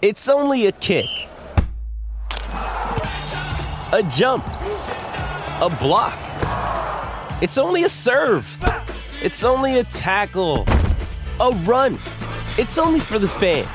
[0.00, 1.06] It's only a kick.
[2.52, 4.46] A jump.
[4.46, 6.16] A block.
[7.42, 8.46] It's only a serve.
[9.20, 10.66] It's only a tackle.
[11.40, 11.94] A run.
[12.58, 13.66] It's only for the fans.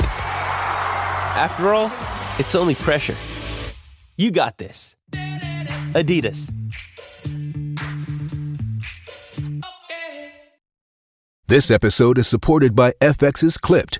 [1.35, 1.91] After all,
[2.39, 3.17] it's only pressure.
[4.15, 4.95] You got this.
[5.91, 6.53] Adidas.
[11.47, 13.99] This episode is supported by FX's Clipped,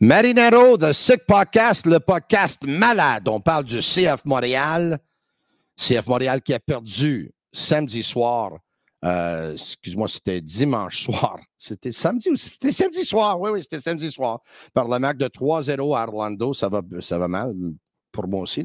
[0.00, 3.28] Marinero, The Sick Podcast, le podcast malade.
[3.28, 4.98] On parle du CF Montréal.
[5.74, 8.58] CF Montréal qui a perdu samedi soir.
[9.06, 11.38] Euh, excuse-moi, c'était dimanche soir.
[11.58, 13.40] C'était samedi ou c'était samedi soir?
[13.40, 14.40] Oui, oui, c'était samedi soir.
[14.72, 16.54] Par le match de 3-0 à Orlando.
[16.54, 17.54] Ça va, ça va mal
[18.12, 18.64] pour moi aussi.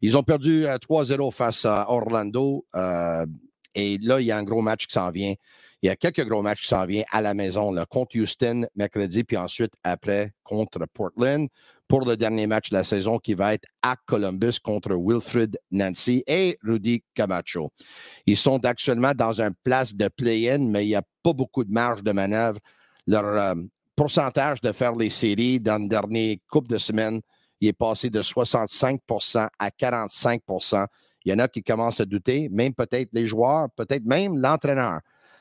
[0.00, 2.64] Ils ont perdu 3-0 euh, face à Orlando.
[2.74, 3.26] Euh,
[3.74, 5.34] et là, il y a un gros match qui s'en vient.
[5.82, 9.24] Il y a quelques gros matchs qui s'en viennent à la maison, contre Houston mercredi,
[9.24, 11.48] puis ensuite après contre Portland
[11.90, 16.22] pour le dernier match de la saison qui va être à Columbus contre Wilfred Nancy
[16.26, 17.72] et Rudy Camacho.
[18.26, 21.72] Ils sont actuellement dans un place de play-in, mais il n'y a pas beaucoup de
[21.72, 22.60] marge de manœuvre.
[23.08, 23.54] Leur euh,
[23.96, 27.20] pourcentage de faire les séries dans le dernier couple de semaines,
[27.60, 30.86] il est passé de 65% à 45%
[31.24, 35.00] Il y en a qui commencent à douter, même peut-être les joueurs, peut-être même l'entraîneur.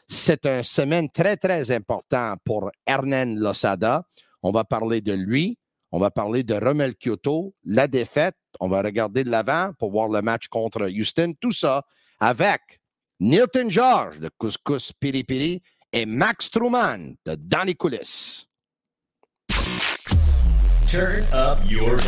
[0.10, 4.04] C'est une semaine très, très importante pour Hernan Losada.
[4.42, 5.58] On va parler de lui.
[5.92, 8.36] On va parler de Romel Kyoto, la défaite.
[8.60, 11.34] On va regarder de l'avant pour voir le match contre Houston.
[11.40, 11.84] Tout ça
[12.20, 12.62] avec
[13.20, 15.62] Nilton George de Couscous Piri Piri
[15.94, 17.76] et Max Truman de Dans les.
[20.88, 22.00] Turn up your.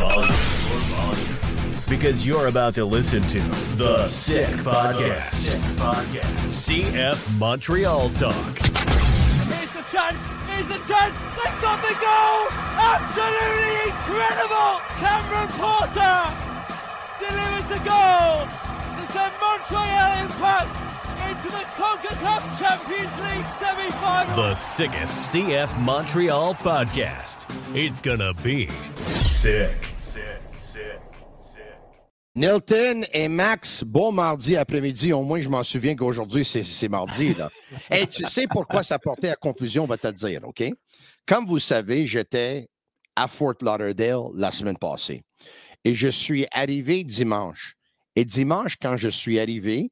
[1.92, 3.40] Because you're about to listen to
[3.76, 5.34] The Sick Podcast.
[5.34, 6.24] Sick Podcast.
[6.64, 8.58] CF Montreal Talk.
[8.64, 10.22] Here's the chance.
[10.48, 11.14] Here's the chance.
[11.36, 12.48] They've got the goal.
[12.80, 14.80] Absolutely incredible.
[15.04, 16.20] Cameron Porter
[17.20, 18.48] delivers the goal
[18.96, 20.72] to send Montreal Impact
[21.28, 24.36] into the CONCACAF Champions League semi-final.
[24.38, 27.46] The sickest CF Montreal podcast.
[27.76, 28.70] It's gonna be
[29.28, 31.01] Sick, sick, sick.
[32.34, 35.12] Nilton et Max, bon mardi après-midi.
[35.12, 37.34] Au moins, je m'en souviens qu'aujourd'hui, c'est mardi.
[37.34, 37.50] Là.
[37.92, 40.64] et tu sais pourquoi ça portait à confusion, on va te le dire, OK?
[41.26, 42.70] Comme vous savez, j'étais
[43.18, 45.22] à Fort Lauderdale la semaine passée.
[45.84, 47.76] Et je suis arrivé dimanche.
[48.16, 49.92] Et dimanche, quand je suis arrivé,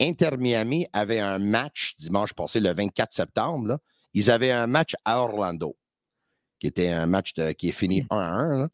[0.00, 3.78] Inter Miami avait un match, dimanche passé, le 24 septembre.
[4.12, 5.76] ils avaient un match à Orlando
[6.58, 8.64] qui était un match qui est fini 1-1.
[8.64, 8.68] Mmh.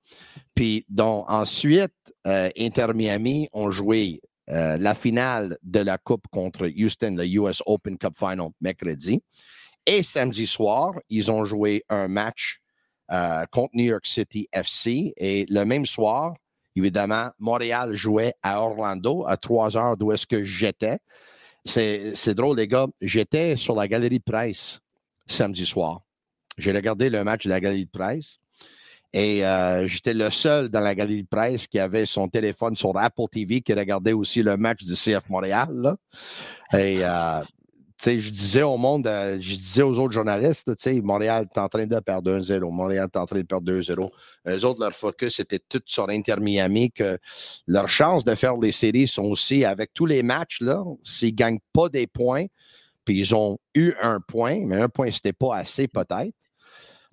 [0.54, 1.92] Puis donc, ensuite,
[2.26, 4.20] euh, Inter Miami ont joué
[4.50, 9.22] euh, la finale de la Coupe contre Houston, le US Open Cup Final, mercredi.
[9.86, 12.60] Et samedi soir, ils ont joué un match
[13.10, 15.12] euh, contre New York City FC.
[15.16, 16.34] Et le même soir,
[16.76, 20.98] évidemment, Montréal jouait à Orlando, à trois heures d'où est-ce que j'étais.
[21.64, 22.88] C'est drôle, les gars.
[23.00, 24.80] J'étais sur la galerie de presse
[25.26, 26.00] samedi soir.
[26.58, 28.38] J'ai regardé le match de la galerie de presse
[29.12, 32.96] et euh, j'étais le seul dans la galerie de presse qui avait son téléphone sur
[32.96, 35.96] Apple TV qui regardait aussi le match du CF Montréal.
[36.72, 37.42] Et euh,
[38.04, 40.70] je disais au monde, euh, je disais aux autres journalistes,
[41.02, 44.10] Montréal est en train de perdre 1-0, Montréal est en train de perdre 2-0.
[44.48, 47.18] Eux autres, leur focus était tout sur Inter Miami, que
[47.66, 50.60] leurs chances de faire les séries sont aussi avec tous les matchs,
[51.02, 52.46] s'ils ne gagnent pas des points,
[53.04, 56.34] puis ils ont eu un point, mais un point, ce n'était pas assez peut-être.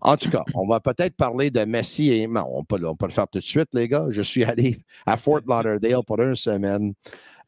[0.01, 2.27] En tout cas, on va peut-être parler de Messi et.
[2.27, 4.05] on peut, on peut le faire tout de suite, les gars.
[4.09, 6.93] Je suis allé à Fort Lauderdale pour une semaine.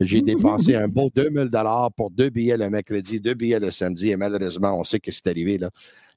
[0.01, 4.09] J'ai dépensé un beau 2000 dollars pour deux billets le mercredi, deux billets le samedi.
[4.09, 5.57] Et malheureusement, on sait que c'est arrivé.
[5.57, 5.69] Là.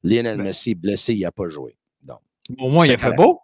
[0.03, 1.77] Lionel Messi, blessé, il n'a pas joué.
[2.03, 2.21] Donc,
[2.59, 3.41] Au moins, il a fait beau.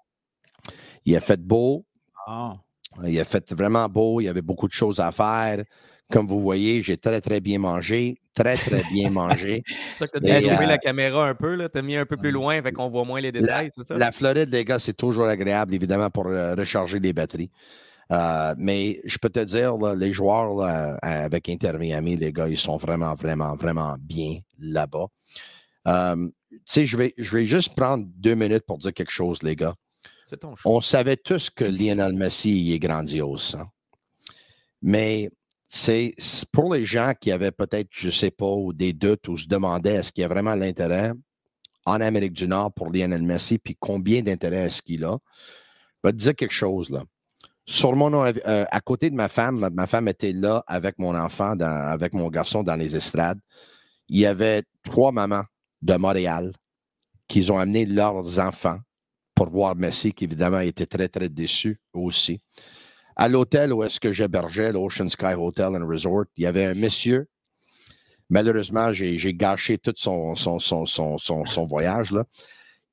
[1.05, 1.85] Il a fait beau.
[2.27, 2.57] Ah.
[3.05, 4.21] Il a fait vraiment beau.
[4.21, 5.63] Il y avait beaucoup de choses à faire.
[6.11, 8.19] Comme vous voyez, j'ai très, très bien mangé.
[8.35, 9.63] Très, très bien mangé.
[9.67, 12.17] C'est ça que tu as trouvé la caméra un peu, tu as mis un peu
[12.17, 13.95] plus loin, fait qu'on voit moins les détails, c'est ça?
[13.97, 17.51] La Floride, les gars, c'est toujours agréable, évidemment, pour euh, recharger les batteries.
[18.13, 20.61] Euh, mais je peux te dire, les joueurs
[21.03, 25.07] avec Inter Miami, les gars, ils sont vraiment, vraiment, vraiment bien là-bas.
[25.89, 29.43] Euh, tu sais, je vais, je vais juste prendre deux minutes pour dire quelque chose,
[29.43, 29.75] les gars.
[30.29, 30.55] C'est ton.
[30.65, 33.57] On savait tous que Lionel Messi il est grandiose.
[33.59, 33.67] hein.
[34.83, 35.31] Mais
[35.73, 36.13] c'est
[36.51, 39.95] pour les gens qui avaient peut-être, je ne sais pas, des doutes ou se demandaient
[39.95, 41.13] est-ce qu'il y a vraiment l'intérêt
[41.87, 45.17] en Amérique du Nord pour Lionel Messi, puis combien d'intérêt est-ce qu'il a?
[46.03, 47.05] Je vais te dire quelque chose là.
[47.67, 48.33] Sur mon, euh,
[48.69, 52.65] à côté de ma femme, ma, femme était là avec mon enfant, avec mon garçon
[52.65, 53.39] dans les estrades.
[54.09, 55.45] Il y avait trois mamans
[55.83, 56.53] de Montréal
[57.29, 58.81] qui ont amené leurs enfants
[59.37, 62.41] pour voir Messi, qui évidemment était très, très déçu aussi.
[63.21, 66.73] À l'hôtel où est-ce que j'hébergeais, l'Ocean Sky Hotel and Resort, il y avait un
[66.73, 67.29] monsieur.
[68.31, 70.33] Malheureusement, j'ai gâché tout son,
[71.69, 72.15] voyage.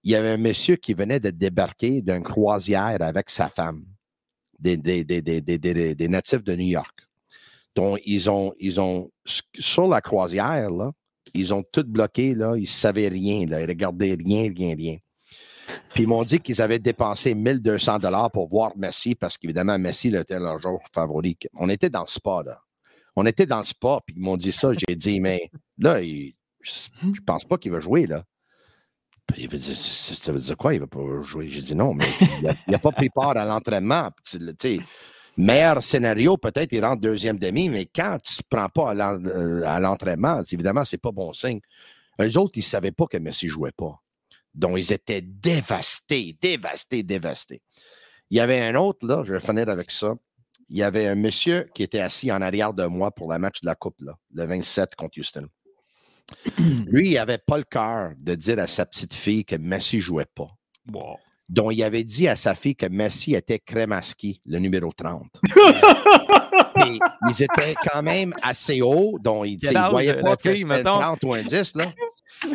[0.03, 3.85] Il y avait un monsieur qui venait de débarquer d'une croisière avec sa femme,
[4.59, 4.75] des,
[6.09, 7.07] natifs de New York.
[7.73, 9.09] Donc, ils ont, ils ont,
[9.57, 10.69] sur la croisière,
[11.33, 14.97] ils ont tout bloqué, ils ne savaient rien, ils regardaient rien, rien, rien.
[15.93, 20.09] Puis ils m'ont dit qu'ils avaient dépensé 1200 dollars pour voir Messi parce qu'évidemment, Messi
[20.15, 21.37] était leur joueur favori.
[21.55, 22.59] On était dans le spa, là.
[23.15, 24.71] On était dans le spa, puis ils m'ont dit ça.
[24.87, 25.49] J'ai dit, mais
[25.79, 28.23] là, il- je pense pas qu'il va jouer, là.
[29.25, 30.73] Puis il veut dire, ça veut dire quoi?
[30.73, 31.49] Il va pas jouer.
[31.49, 32.05] J'ai dit non, mais
[32.41, 34.09] il n'a pas pris part à l'entraînement.
[35.35, 39.79] Meilleur scénario, peut-être il rentre deuxième demi, mais quand tu ne prends pas à euh,
[39.79, 41.59] l'entraînement, évidemment, c'est pas bon signe.
[42.21, 44.01] Eux autres, ils ne savaient pas que Messi ne jouait pas.
[44.57, 47.62] Donc, ils étaient dévastés, dévastés, dévastés.
[48.31, 50.15] Il y avait un autre, là, je vais finir avec ça.
[50.69, 53.62] Il y avait un monsieur qui était assis en arrière de moi pour le match
[53.62, 55.48] de la Coupe, là, le 27 contre Houston.
[56.88, 60.01] Lui, il n'avait pas le cœur de dire à sa petite fille que Messi ne
[60.01, 60.50] jouait pas.
[61.48, 65.24] Donc, il avait dit à sa fille que Messi était Kremaski, le numéro 30.
[67.29, 69.89] Ils étaient quand même assez hauts, donc il Quel ne la
[70.21, 71.00] pas que c'était un mettons?
[71.00, 71.75] 30 ou un 10.
[71.75, 71.85] Là.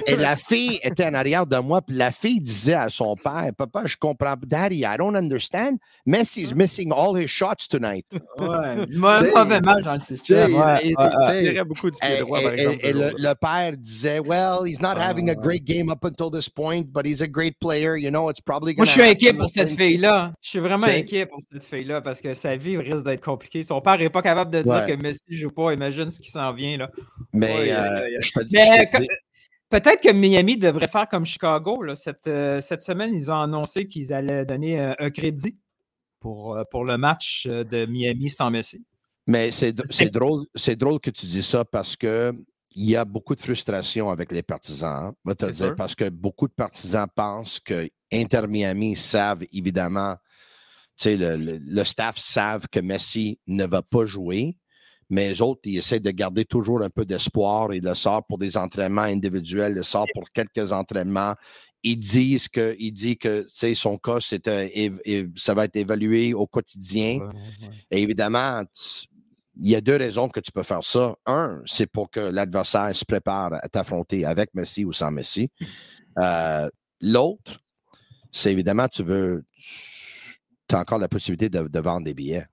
[0.07, 3.51] Et la fille était en arrière de moi, puis la fille disait à son père,
[3.57, 5.79] Papa, je comprends, Daddy, I don't understand.
[6.07, 8.07] Messi's missing all his shots tonight.
[8.39, 8.87] Ouais.
[8.97, 10.55] Mauvais match dans le système.
[10.55, 13.15] Ouais, et- ouais, beaucoup du pied et, par exemple.
[13.19, 17.07] le, père disait, Well, he's not having a great game up until this point, but
[17.07, 17.97] he's a great player.
[17.97, 20.33] You know, it's probably Moi, gonna je suis inquiet pour cette fille-là.
[20.41, 23.63] Je suis vraiment inquiet pour cette fille-là parce que sa vie risque d'être compliquée.
[23.63, 24.97] Son père n'est pas capable de dire Ouais.
[24.97, 25.73] que Messi joue pas.
[25.75, 26.77] Imagine ce qui s'en vient.
[26.77, 26.91] Là.
[27.33, 28.99] Mais Ouais, euh, je Mais je
[29.69, 31.83] Peut-être que Miami devrait faire comme Chicago.
[31.83, 31.95] là.
[31.95, 35.57] Cette, euh, cette semaine, ils ont annoncé qu'ils allaient donner euh, un crédit
[36.21, 38.85] pour, euh, pour le match de Miami sans Messi.
[39.27, 39.73] Mais c'est
[40.11, 40.45] drôle,
[40.77, 42.35] drôle que tu dis ça parce que
[42.75, 45.07] il y a beaucoup de frustration avec les partisans.
[45.09, 45.77] hein, va te C'est dire, sûr.
[45.77, 50.17] parce que beaucoup de partisans pensent que Inter Miami savent évidemment,
[51.05, 54.57] le, le- le staff savent que Messi ne va pas jouer,
[55.11, 57.75] mais les autres, ils essaient de garder toujours un peu d'espoir.
[57.75, 61.35] Ils le sortent pour des entraînements individuels, le sortent pour quelques entraînements.
[61.83, 64.47] Ils disent que, il dit que, son cas, c'est
[65.37, 67.19] ça va être évalué au quotidien.
[67.91, 69.07] Et évidemment, tu-
[69.61, 71.15] il y a deux raisons que tu peux faire ça.
[71.27, 75.51] Un, c'est pour que l'adversaire se prépare à t'affronter avec Messi ou sans Messi.
[76.19, 76.71] Euh,
[77.03, 77.61] L'autre,
[78.31, 79.92] c'est évidemment, tu veux, tu
[80.75, 82.47] as encore la possibilité de, de vendre des billets.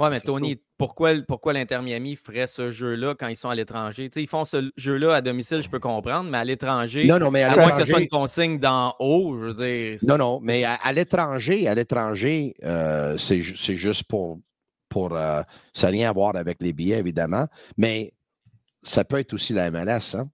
[0.00, 4.08] Ouais, mais Tony, pourquoi, pourquoi l'Inter Miami ferait ce jeu-là quand ils sont à l'étranger?
[4.08, 7.30] Tu ils font ce jeu-là à domicile, je peux comprendre, mais à l'étranger, Non, non,
[7.30, 9.98] mais à à moins que ce soit une consigne d'en haut, je veux dire.
[10.04, 14.38] non, non, mais à, l'étranger, à l'étranger, euh, c'est juste pour,
[14.88, 15.42] pour euh,
[15.74, 18.14] ça n'a rien à voir avec les billets, évidemment, mais
[18.82, 20.30] ça peut être aussi la MLS, hein?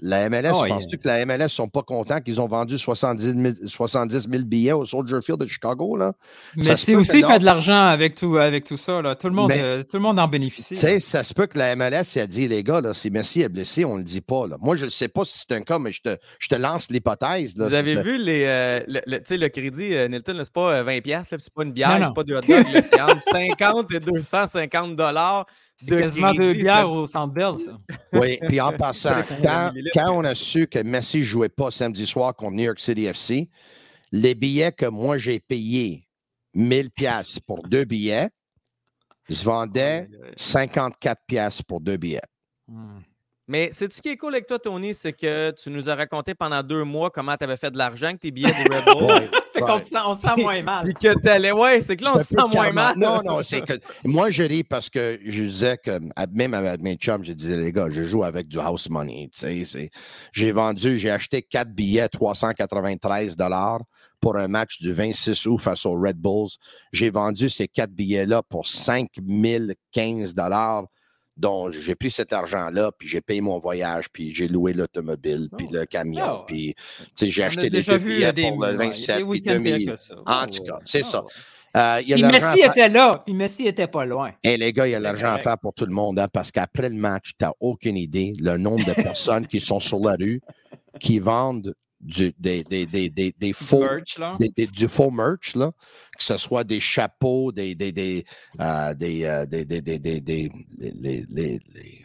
[0.00, 3.24] La MLS, Oh, penses-tu que la MLS ne sont pas contents qu'ils ont vendu 70
[3.40, 5.96] 000, 70 000 billets au Soldier Field de Chicago?
[5.96, 6.12] Là?
[6.56, 7.38] Messi peut aussi non.
[7.38, 9.00] de l'argent avec tout, avec tout ça.
[9.02, 9.14] là.
[9.14, 10.74] Tout, le monde, Mais- euh, tout le monde en bénéficie.
[10.74, 13.42] Tu sais, ça se peut que la MLS a dit, les gars, là, si Messi
[13.42, 14.48] est blessé, on ne le dit pas.
[14.48, 14.56] Là.
[14.60, 16.90] Moi, je ne sais pas si c'est un cas, mais je te, je te lance
[16.90, 17.56] l'hypothèse.
[17.56, 20.36] là, Vous si avez vu les, euh, le, le- tu sais, le crédit, euh, Nilton,
[20.42, 22.64] c'est pas euh, 20$, piastres, là, c'est pas une bière, c'est pas du hot dog,
[22.82, 25.46] c'est entre 50 et 250 dollars.
[25.73, 27.78] C'est de quasiment deux bières ça- au Centre Bell, ça.
[28.12, 29.20] Oui, puis en passant,
[29.94, 33.06] quand, on a su que Messi ne jouait pas samedi soir contre New York City
[33.06, 33.50] FC,
[34.12, 36.06] les billets que moi j'ai payés
[36.54, 38.28] 1000 pièces pour deux billets,
[39.28, 42.20] se vendaient 54 pièces pour deux billets.
[43.46, 46.34] Mais c'est ce qui est cool avec toi, Tony, c'est que tu nous as raconté
[46.34, 49.04] pendant deux mois comment tu avais fait de l'argent avec tes billets de Red Bull?
[49.04, 49.68] Ouais, Fait ouais.
[49.70, 50.84] qu'on sent- on se sent moins mal.
[50.84, 52.96] Puis que t'allais, ouais, c'est que là, on se sent moins mal.
[52.98, 53.74] Non, non, c'est que
[54.04, 56.00] moi, je ris parce que je disais que,
[56.32, 59.28] même avec mes chums, je disais, les gars, je joue avec du house money.
[59.32, 59.90] tu sais, c'est-
[60.32, 63.36] J'ai vendu, j'ai acheté quatre billets, 393
[64.20, 66.48] pour un match du 26 août face aux Red Bulls.
[66.92, 70.34] J'ai vendu ces quatre billets-là pour 5015
[71.36, 75.66] Donc, j'ai pris cet argent-là, puis j'ai payé mon voyage, puis j'ai loué l'automobile, puis
[75.70, 76.74] le camion, Ah puis
[77.20, 79.90] j'ai acheté des billets euh, des- pour le ouais, 27 des puis week-ends pires 2000.
[79.90, 80.14] que ça.
[80.14, 81.20] En Ah tout cas, c'est Ah ça.
[81.22, 81.26] ouais.
[81.76, 84.30] Euh, y a Puis Messi à était là, puis Messi était pas loin.
[84.44, 86.52] et les gars, il y a l'argent à faire pour tout le monde, hein, parce
[86.52, 90.12] qu'après le match, tu n'as aucune idée le nombre de personnes qui sont sur la
[90.14, 90.40] rue,
[91.00, 91.74] qui vendent
[92.04, 94.36] du, des, des, des, des, faux, Merch, là.
[94.72, 95.72] du faux merch, là,
[96.16, 98.24] que ce soit des chapeaux, des, des, des,
[98.60, 102.04] euh, des, euh, des, des, des, des- des- les, les, les, les-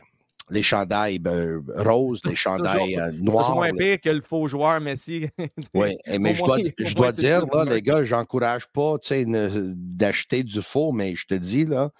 [0.52, 3.54] les chandails euh, roses, les chandails euh, C'est noirs.
[3.56, 5.28] moins pire que le faux joueur Messi.
[5.76, 9.74] oui, mais je dois, je dois dire, là, les gars, j'encourage pas tu sais, ne-
[9.76, 11.92] d'acheter du faux, mais je te dis là,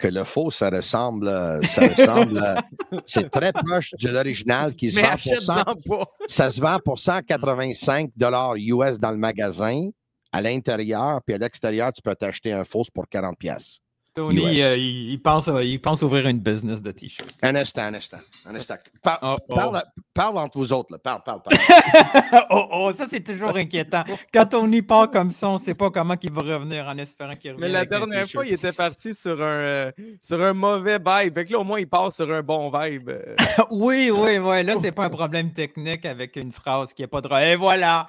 [0.00, 4.90] que le faux, ça ressemble, euh, ça ressemble, euh, c'est très proche de l'original qui
[4.90, 6.04] se Mais vend pour 100, achète-en pas.
[6.26, 8.10] ça se vend pour 185
[8.56, 9.90] US dans le magasin
[10.32, 13.78] à l'intérieur, puis à l'extérieur, tu peux t'acheter un faux pour 40 pièces.
[14.14, 14.60] Tony, US.
[14.64, 17.28] euh, il, il pense, euh, il pense ouvrir une business de t-shirt.
[17.42, 18.74] Un instant, un instant, un instant.
[19.02, 19.54] Par- Oh, oh.
[19.54, 20.98] Parle, parle entre vous autres, là.
[20.98, 22.46] Parle, parle, parle.
[22.50, 24.02] oh, oh, ça, c'est toujours inquiétant.
[24.32, 27.36] Quand Tony part comme ça, on ne sait pas comment il va revenir en espérant
[27.36, 27.68] qu'il revienne.
[27.68, 31.34] Mais la dernière fois, il était parti sur un, euh, sur un mauvais vibe.
[31.34, 33.10] Fait que là, au moins, il passe sur un bon vibe.
[33.70, 34.64] Oui, oui, oui.
[34.64, 37.40] Là, c'est pas un problème technique avec une phrase qui n'est pas drôle.
[37.42, 38.06] Et voilà.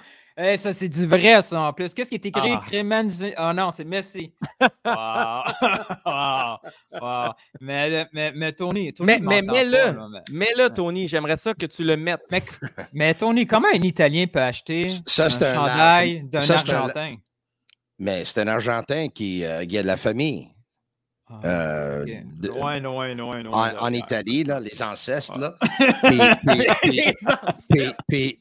[0.57, 1.93] Ça, c'est du vrai, ça, en plus.
[1.93, 2.53] Qu'est-ce qui est écrit?
[2.55, 2.61] Ah.
[2.69, 4.33] Cremenzi- Oh non, c'est Messi.
[4.85, 5.43] Wow.
[6.05, 6.57] Wow.
[7.01, 7.31] Wow.
[7.59, 9.71] Mais, mais, mais Tony, Tony Mais, mais mets-le.
[9.71, 12.21] pas, là, mais- Mais là, Tony, j'aimerais ça que tu le mettes.
[12.31, 12.43] Mais,
[12.93, 16.71] mais Tony, comment un Italien peut acheter Ça, un c'est un chandail d'un ça, c'est
[16.71, 17.15] un- Argentin?
[17.99, 20.49] Mais c'est un Argentin qui, euh, qui a de la famille.
[21.31, 22.23] Ah, Euh, ok.
[22.41, 25.55] de- Loin, loin, loin, loin en, Italie, là, les ancêtres, là.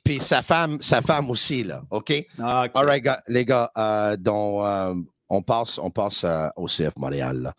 [0.04, 1.82] Puis, sa femme, sa femme aussi, là.
[1.90, 2.12] OK?
[2.40, 2.66] Ah.
[2.74, 4.94] All right, gars- les gars, euh, donc, euh,
[5.28, 7.38] on passe, on passe euh, au CF Montréal.
[7.42, 7.52] là.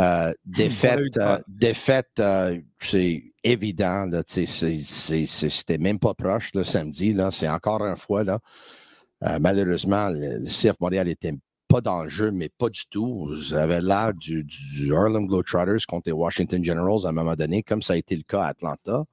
[0.00, 0.32] Euh,
[1.48, 2.22] défaite,
[2.80, 4.06] c'est évident.
[4.06, 7.12] Là, C'était même pas proche le samedi.
[7.14, 7.30] là.
[7.30, 8.22] C'est encore une fois.
[8.24, 8.38] Là,
[9.40, 11.32] malheureusement, le, le CF Montréal était
[11.68, 13.26] pas dans le jeu, mais pas du tout.
[13.28, 17.62] Vous avez l'air du, du, Harlem Globetrotters contre les Washington Generals à un moment donné,
[17.62, 19.04] comme ça a été le cas à Atlanta.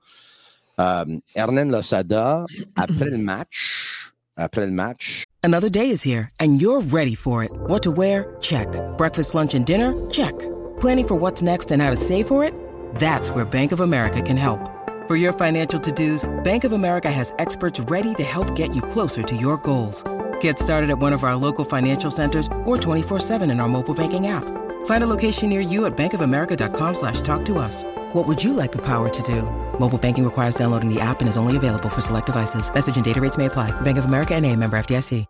[0.79, 2.45] Euh, Hernan Losada,
[2.75, 7.51] après le match, après le match, Another day is here, and you're ready for it.
[7.67, 8.35] What to wear?
[8.41, 8.67] Check.
[8.97, 9.93] Breakfast, lunch, and dinner?
[10.09, 10.33] Check.
[10.79, 12.51] Planning for what's next and how to save for it?
[12.95, 14.59] That's where Bank of America can help.
[15.07, 18.81] For your financial to dos, Bank of America has experts ready to help get you
[18.81, 20.03] closer to your goals.
[20.41, 23.93] Get started at one of our local financial centers or 24 7 in our mobile
[23.93, 24.43] banking app.
[24.87, 27.83] Find a location near you at bankofamerica.com slash talk to us.
[28.13, 29.43] What would you like the power to do?
[29.79, 32.73] Mobile banking requires downloading the app and is only available for select devices.
[32.73, 33.69] Message and data rates may apply.
[33.81, 35.25] Bank of America and a member FDIC.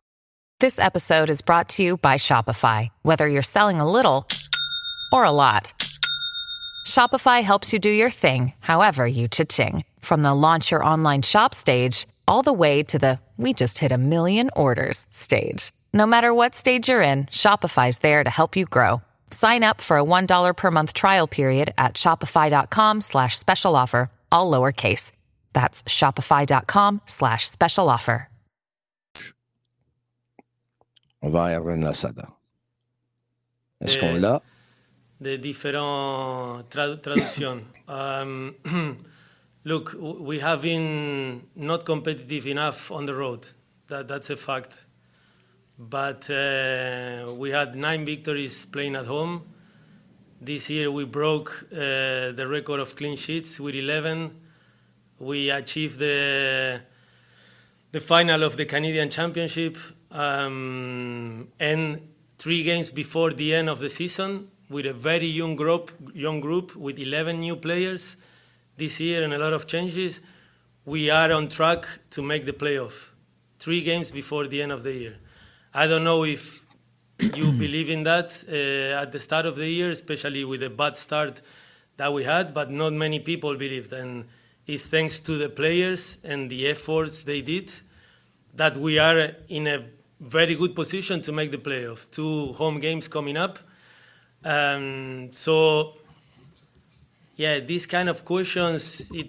[0.62, 2.88] This episode is brought to you by Shopify.
[3.02, 4.26] Whether you're selling a little
[5.12, 5.74] or a lot,
[6.88, 9.84] Shopify helps you do your thing, however you cha-ching.
[10.00, 13.92] From the launch your online shop stage, all the way to the we just hit
[13.92, 15.72] a million orders stage.
[15.94, 19.02] No matter what stage you're in, Shopify's there to help you grow.
[19.32, 24.50] Sign up for a $1 per month trial period at shopify.com slash special offer, all
[24.50, 25.12] lowercase.
[25.54, 28.30] That's shopify.com slash special offer.
[31.22, 32.28] on va à Hernan Losada.
[33.82, 34.42] Est-ce qu'on l'a?
[35.22, 37.64] de différentes trad- traductions.
[37.88, 38.54] Um,
[39.66, 43.46] look, we have been not competitive enough on the road.
[43.88, 44.78] That, that's a fact.
[45.78, 49.42] But uh, we had nine victories playing at home.
[50.40, 54.32] This year we broke uh, the record of clean sheets with 11.
[55.20, 56.82] We achieved the
[57.92, 59.78] the final of the Canadian Championship,
[60.12, 65.92] um, and three games before the end of the season, with a very young group,
[66.14, 68.18] young group with 11 new players
[68.78, 70.22] this year and a lot of changes,
[70.86, 73.12] we are on track to make the playoff.
[73.60, 75.16] Three games before the end of the year.
[75.74, 76.64] I don't know if
[77.20, 80.98] you believe in that uh, at the start of the year, especially with the bad
[80.98, 81.42] start
[81.98, 83.94] that we had, but not many people believed.
[83.94, 84.26] And
[84.68, 87.72] it's thanks to the players and the efforts they did
[88.56, 89.86] that we are in a
[90.20, 92.10] very good position to make the playoff.
[92.12, 93.60] Two home games coming up.
[94.44, 95.96] Um, so,
[97.36, 99.28] yeah, these kind of questions, it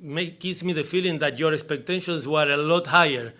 [0.00, 3.34] make, gives me the feeling that your expectations were a lot higher.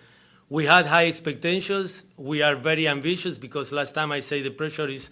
[0.48, 2.04] We had high expectations.
[2.16, 5.10] We are very ambitious because last time I say the pressure is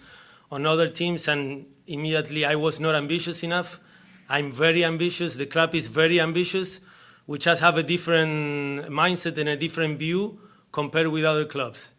[0.51, 3.79] on other teams, and immediately I was not ambitious enough.
[4.27, 5.35] I'm very ambitious.
[5.35, 6.81] The club is very ambitious.
[7.27, 10.39] We just have a different mindset and a different view
[10.71, 11.93] compared with other clubs.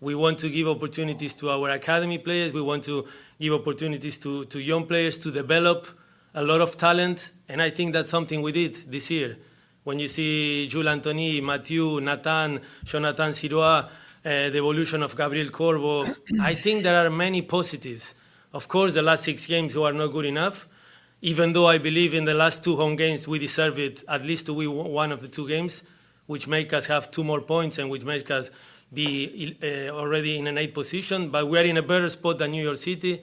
[0.00, 2.52] We want to give opportunities to our academy players.
[2.52, 3.06] We want to
[3.40, 5.88] give opportunities to, to young players to develop
[6.34, 9.38] a lot of talent, and I think that's something we did this year.
[9.84, 13.88] When you see Jules Anthony, Mathieu, Nathan, Jonathan Sirois, uh,
[14.24, 16.04] the evolution of Gabriel Corbo,
[16.40, 18.14] I think there are many positives.
[18.52, 20.66] Of course, the last six games were not good enough,
[21.20, 24.46] even though I believe in the last two home games we deserve it at least
[24.46, 25.82] to win one of the two games,
[26.26, 28.50] which make us have two more points and which make us
[28.92, 31.28] be uh, already in an eighth position.
[31.30, 33.22] But we are in a better spot than New York City.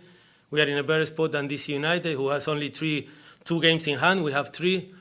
[0.51, 3.07] We are in a better spot than DC United, who has only three,
[3.45, 4.21] two games in hand.
[4.21, 4.93] We have three.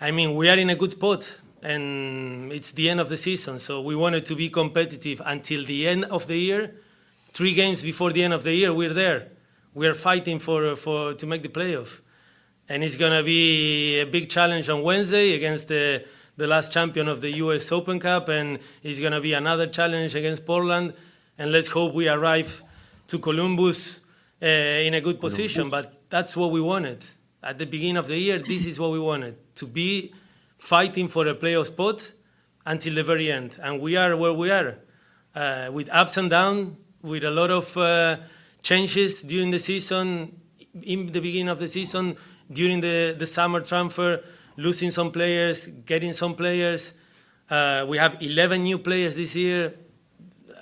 [0.00, 3.58] I mean, we are in a good spot, and it's the end of the season.
[3.58, 6.76] So we wanted to be competitive until the end of the year.
[7.34, 9.28] Three games before the end of the year, we're there.
[9.74, 12.00] We're fighting for, for to make the playoff,
[12.66, 16.04] and it's gonna be a big challenge on Wednesday against the
[16.38, 17.70] the last champion of the U.S.
[17.70, 20.94] Open Cup, and it's gonna be another challenge against Portland.
[21.38, 22.62] And let's hope we arrive
[23.08, 23.99] to Columbus
[24.40, 25.70] in a good position.
[25.70, 27.04] But that's what we wanted
[27.42, 28.38] at the beginning of the year.
[28.38, 30.12] This is what we wanted to be
[30.58, 32.12] fighting for a playoff spot
[32.66, 34.76] until the very end, and we are where we are,
[35.34, 38.18] uh, with ups and downs, with a lot of uh,
[38.62, 40.38] changes during the season,
[40.82, 42.16] in the beginning of the season,
[42.52, 44.22] during the, the summer transfer,
[44.56, 46.92] losing some players, getting some players.
[47.48, 49.74] Uh, we have 11 new players this year,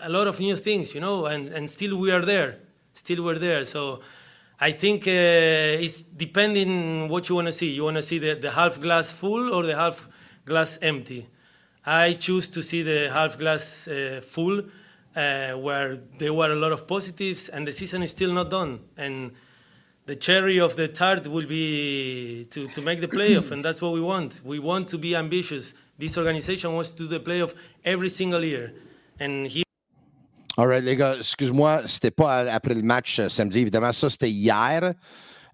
[0.00, 2.61] a lot of new things, you know, and, and still we are there.
[2.98, 3.64] Still we're there.
[3.64, 4.00] So
[4.58, 7.68] I think uh, it's depending what you want to see.
[7.68, 10.08] You want to see the, the half glass full or the half
[10.44, 11.28] glass empty.
[11.86, 14.62] I choose to see the half glass uh, full,
[15.14, 18.80] uh, where there were a lot of positives, and the season is still not done.
[18.96, 19.30] And
[20.06, 23.92] the cherry of the tart will be to, to make the playoff, and that's what
[23.92, 24.40] we want.
[24.44, 25.74] We want to be ambitious.
[25.98, 28.74] This organization wants to do the playoff every single year.
[29.20, 29.67] And here
[30.60, 34.28] All right, les gars, excuse-moi, c'était pas après le match euh, samedi, évidemment, ça c'était
[34.30, 34.92] hier.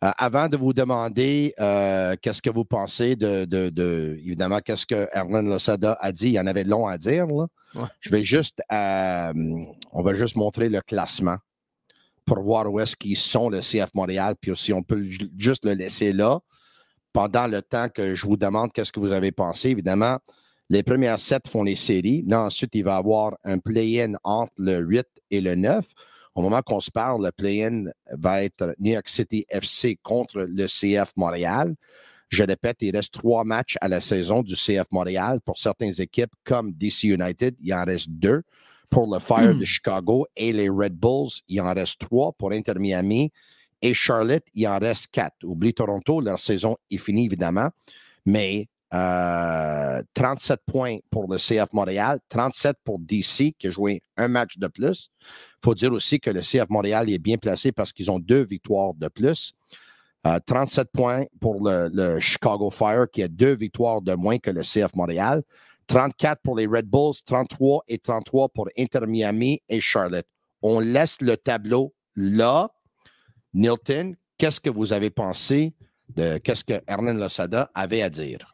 [0.02, 4.86] Euh, avant de vous demander euh, qu'est-ce que vous pensez de, de, de évidemment, qu'est-ce
[4.86, 7.26] que Erlen Losada a dit, il y en avait long à dire.
[7.26, 7.46] Là.
[7.74, 7.86] Ouais.
[8.00, 9.32] Je vais juste, euh,
[9.92, 11.36] on va juste montrer le classement
[12.24, 15.66] pour voir où est-ce qu'ils sont, le CF Montréal, puis aussi on peut ju- juste
[15.66, 16.40] le laisser là
[17.12, 19.68] pendant le temps que je vous demande qu'est-ce que vous avez pensé.
[19.68, 20.18] Évidemment,
[20.70, 22.24] les premières sept font les séries.
[22.26, 25.84] Là, ensuite, il va y avoir un play-in entre le 8 et le 9.
[26.34, 30.66] Au moment qu'on se parle, le play-in va être New York City FC contre le
[30.66, 31.74] CF Montréal.
[32.28, 35.40] Je répète, il reste trois matchs à la saison du CF Montréal.
[35.44, 38.42] Pour certaines équipes comme DC United, il en reste deux.
[38.90, 42.32] Pour le Fire de Chicago et les Red Bulls, il en reste trois.
[42.32, 43.30] Pour Inter Miami
[43.82, 45.36] et Charlotte, il en reste quatre.
[45.44, 47.70] Oublie Toronto, leur saison est finie évidemment.
[48.26, 54.28] Mais euh, 37 points pour le CF Montréal, 37 pour DC qui a joué un
[54.28, 55.10] match de plus.
[55.20, 58.44] Il faut dire aussi que le CF Montréal est bien placé parce qu'ils ont deux
[58.44, 59.52] victoires de plus.
[60.26, 64.50] Euh, 37 points pour le, le Chicago Fire qui a deux victoires de moins que
[64.50, 65.42] le CF Montréal.
[65.88, 70.26] 34 pour les Red Bulls, 33 et 33 pour Inter Miami et Charlotte.
[70.62, 72.70] On laisse le tableau là.
[73.52, 75.74] Nilton, qu'est-ce que vous avez pensé
[76.14, 78.53] de qu'est-ce que Hernan Losada avait à dire?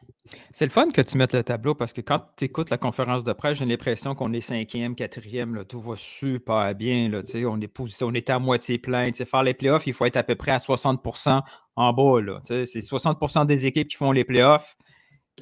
[0.53, 3.23] C'est le fun que tu mettes le tableau parce que quand tu écoutes la conférence
[3.23, 7.09] de presse, j'ai l'impression qu'on est cinquième, quatrième, tout va super bien.
[7.09, 9.11] Là, on, est on à moitié plein.
[9.11, 11.41] Faire les playoffs, il faut être à peu près à 60%
[11.75, 12.39] en bas.
[12.43, 14.77] C'est 60% des équipes qui font les playoffs.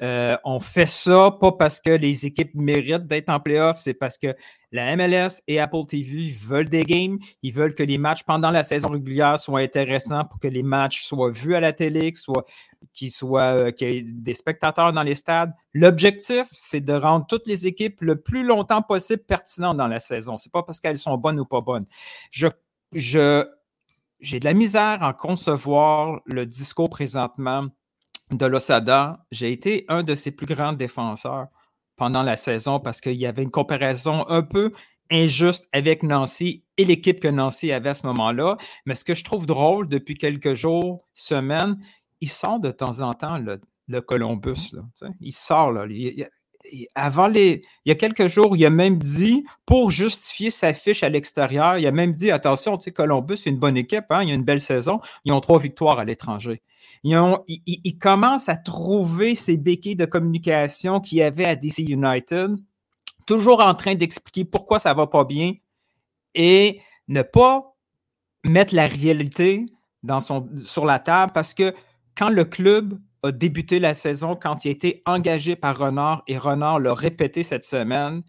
[0.02, 4.16] Euh, on fait ça pas parce que les équipes méritent d'être en playoff, c'est parce
[4.16, 4.34] que
[4.72, 7.18] la MLS et Apple TV veulent des games.
[7.42, 11.02] Ils veulent que les matchs pendant la saison régulière soient intéressants pour que les matchs
[11.02, 15.52] soient vus à la télé, euh, qu'il y ait des spectateurs dans les stades.
[15.74, 20.38] L'objectif, c'est de rendre toutes les équipes le plus longtemps possible pertinentes dans la saison.
[20.38, 21.86] C'est pas parce qu'elles sont bonnes ou pas bonnes.
[22.30, 22.50] J'ai
[24.38, 27.66] de la misère à concevoir le discours présentement
[28.30, 29.24] de Losada.
[29.30, 31.48] J'ai été un de ses plus grands défenseurs
[31.96, 34.72] pendant la saison parce qu'il y avait une comparaison un peu
[35.10, 38.56] injuste avec Nancy et l'équipe que Nancy avait à ce moment-là.
[38.86, 41.76] Mais ce que je trouve drôle depuis quelques jours, semaines,
[42.20, 44.74] il sort de temps en temps le, le Columbus.
[45.20, 45.72] il sort.
[45.88, 46.26] Il-
[46.72, 46.86] y
[47.90, 51.90] a quelques jours, il a même dit, pour justifier sa fiche à l'extérieur, il a
[51.90, 55.00] même dit attention, Columbus, c'est une bonne équipe, hein, il y a une belle saison,
[55.24, 56.62] ils ont trois victoires à l'étranger.
[57.02, 57.44] Ils, ont-
[57.98, 62.56] commencent à trouver ces béquilles de communication qu'il y avait à DC United,
[63.26, 65.52] toujours en train d'expliquer pourquoi ça va pas bien
[66.34, 67.74] et ne pas
[68.44, 69.66] mettre la réalité
[70.02, 71.74] dans son, sur la table parce que
[72.16, 76.38] quand le club a débuté la saison, quand il a été engagé par Renard et
[76.38, 78.22] Renard l'a répété cette semaine,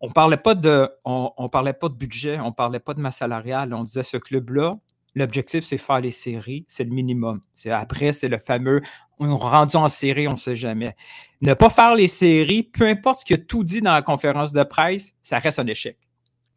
[0.00, 3.74] on parlait pas de on, parlait pas de budget, on parlait pas de masse salariale,
[3.74, 4.78] on disait ce club-là
[5.14, 7.40] L'objectif, c'est faire les séries, c'est le minimum.
[7.54, 8.80] C'est après, c'est le fameux
[9.20, 10.96] on est rendu en série, on ne sait jamais.
[11.42, 14.52] Ne pas faire les séries, peu importe ce qu'il a tout dit dans la conférence
[14.52, 15.98] de presse, ça reste un échec.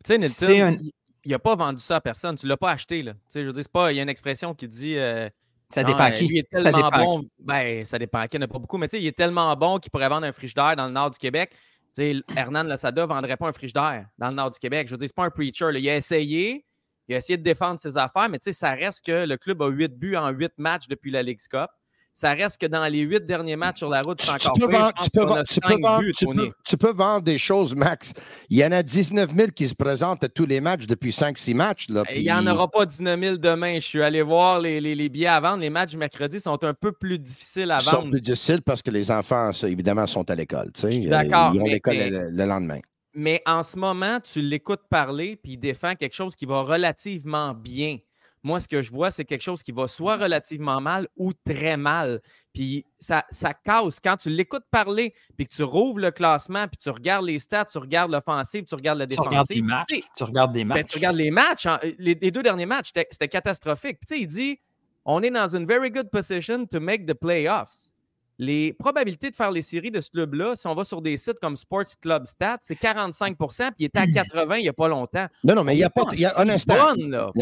[0.04, 0.80] Tu sais, Nelson,
[1.26, 2.38] il n'a pas vendu ça à personne.
[2.38, 3.04] Tu ne l'as pas acheté.
[3.04, 3.14] Là.
[3.14, 4.98] Tu sais, je veux dire, pas, il y a une expression qui dit.
[4.98, 5.30] Euh,
[5.70, 6.28] ça dépend à qui.
[6.28, 7.26] Lui est tellement bon.
[7.40, 8.38] Ben, ça dépend à qui.
[8.38, 8.78] Il n'y en a pas beaucoup.
[8.78, 11.12] Mais tu sais, il est tellement bon qu'il pourrait vendre un frigidaire dans le nord
[11.12, 11.52] du Québec.
[11.96, 14.88] Tu sais, Hernan Lassada ne vendrait pas un frigidaire dans le nord du Québec.
[14.88, 15.70] Je veux dire, c'est pas un preacher.
[15.76, 16.66] Il a essayé.
[17.08, 19.62] Il a essayé de défendre ses affaires, mais tu sais, ça reste que le club
[19.62, 21.70] a 8 buts en 8 matchs depuis la Ligue Cup
[22.14, 24.72] ça reste que dans les huit derniers matchs sur la route, c'est encore tu peux,
[24.72, 28.14] vendre, tu, peux vendre, tu, peux vendre, tu, peux, vendre, des choses, Max.
[28.50, 31.56] Il y en a 19 000 qui se présentent à tous les matchs depuis 5-6
[31.56, 31.90] matchs.
[31.90, 33.76] Là, Il n'y en aura pas 19 000 demain.
[33.76, 35.62] Je suis allé voir les, les, les, billets à vendre.
[35.62, 37.98] Les matchs mercredi sont un peu plus difficiles à vendre.
[37.98, 40.70] Ils sont plus difficiles parce que les enfants, évidemment, sont à l'école.
[40.84, 41.52] D'accord.
[41.56, 42.80] Ils ont l'école le, lendemain.
[43.14, 47.54] Mais en ce moment, tu l'écoutes parler puis il défend quelque chose qui va relativement
[47.54, 48.00] bien.
[48.46, 51.78] Moi, ce que je vois, c'est quelque chose qui va soit relativement mal ou très
[51.78, 52.22] mal.
[52.54, 54.02] Puis ça, ça casse.
[54.02, 57.66] Quand tu l'écoutes parler, puis que tu rouvres le classement, puis tu regardes les stats,
[57.66, 59.30] tu regardes l'offensive, tu regardes la défensive.
[59.30, 60.08] Tu regardes des matchs.
[60.18, 60.90] Tu regardes des ben, matchs.
[60.90, 61.68] tu regardes les matchs.
[61.98, 64.00] Les, deux derniers matchs, c'était catastrophique.
[64.06, 64.60] tu sais, il dit
[65.06, 67.93] on est dans une very good position to make the playoffs.
[68.40, 71.40] Les probabilités de faire les séries de ce club-là, si on va sur des sites
[71.40, 74.88] comme Sports Club Stats, c'est 45% puis il était à 80 il n'y a pas
[74.88, 75.28] longtemps.
[75.44, 76.04] Non, non, mais il n'y a pas.
[76.14, 76.94] Y a un instant.
[76.96, 77.38] il,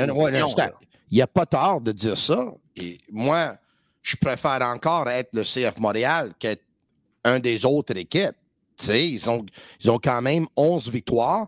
[1.12, 2.45] n'y a pas tort de dire ça.
[2.75, 3.56] Et moi,
[4.01, 6.63] je préfère encore être le CF Montréal qu'être
[7.23, 8.36] un des autres équipes.
[8.89, 9.45] ils ont,
[9.82, 11.47] ils ont quand même 11 victoires.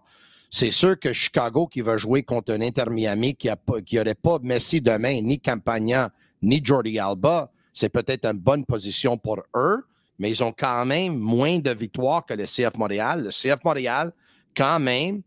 [0.49, 4.43] C'est sûr que Chicago qui va jouer contre un Inter Miami qui n'aurait pas, pas
[4.43, 6.11] Messi demain, ni Campagna,
[6.43, 9.83] ni Jordi Alba, c'est peut-être une bonne position pour eux,
[10.19, 13.23] mais ils ont quand même moins de victoires que le CF Montréal.
[13.25, 14.13] Le CF Montréal,
[14.55, 15.21] quand même,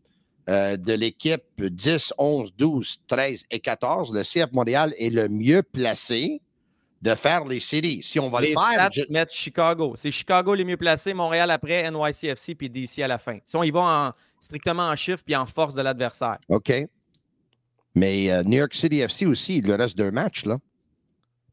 [0.49, 5.61] euh, de l'équipe 10, 11, 12, 13 et 14, le CF Montréal est le mieux
[5.61, 6.41] placé
[7.01, 8.01] de faire les séries.
[8.01, 8.89] Si on va les le faire.
[8.91, 9.95] Stats mettent Chicago.
[9.97, 13.39] C'est Chicago les mieux placés, Montréal après, NYCFC puis DC à la fin.
[13.45, 16.37] Si on y va en, strictement en chiffres puis en force de l'adversaire.
[16.47, 16.71] OK.
[17.93, 20.57] Mais euh, New York City FC aussi, il leur reste deux matchs, là.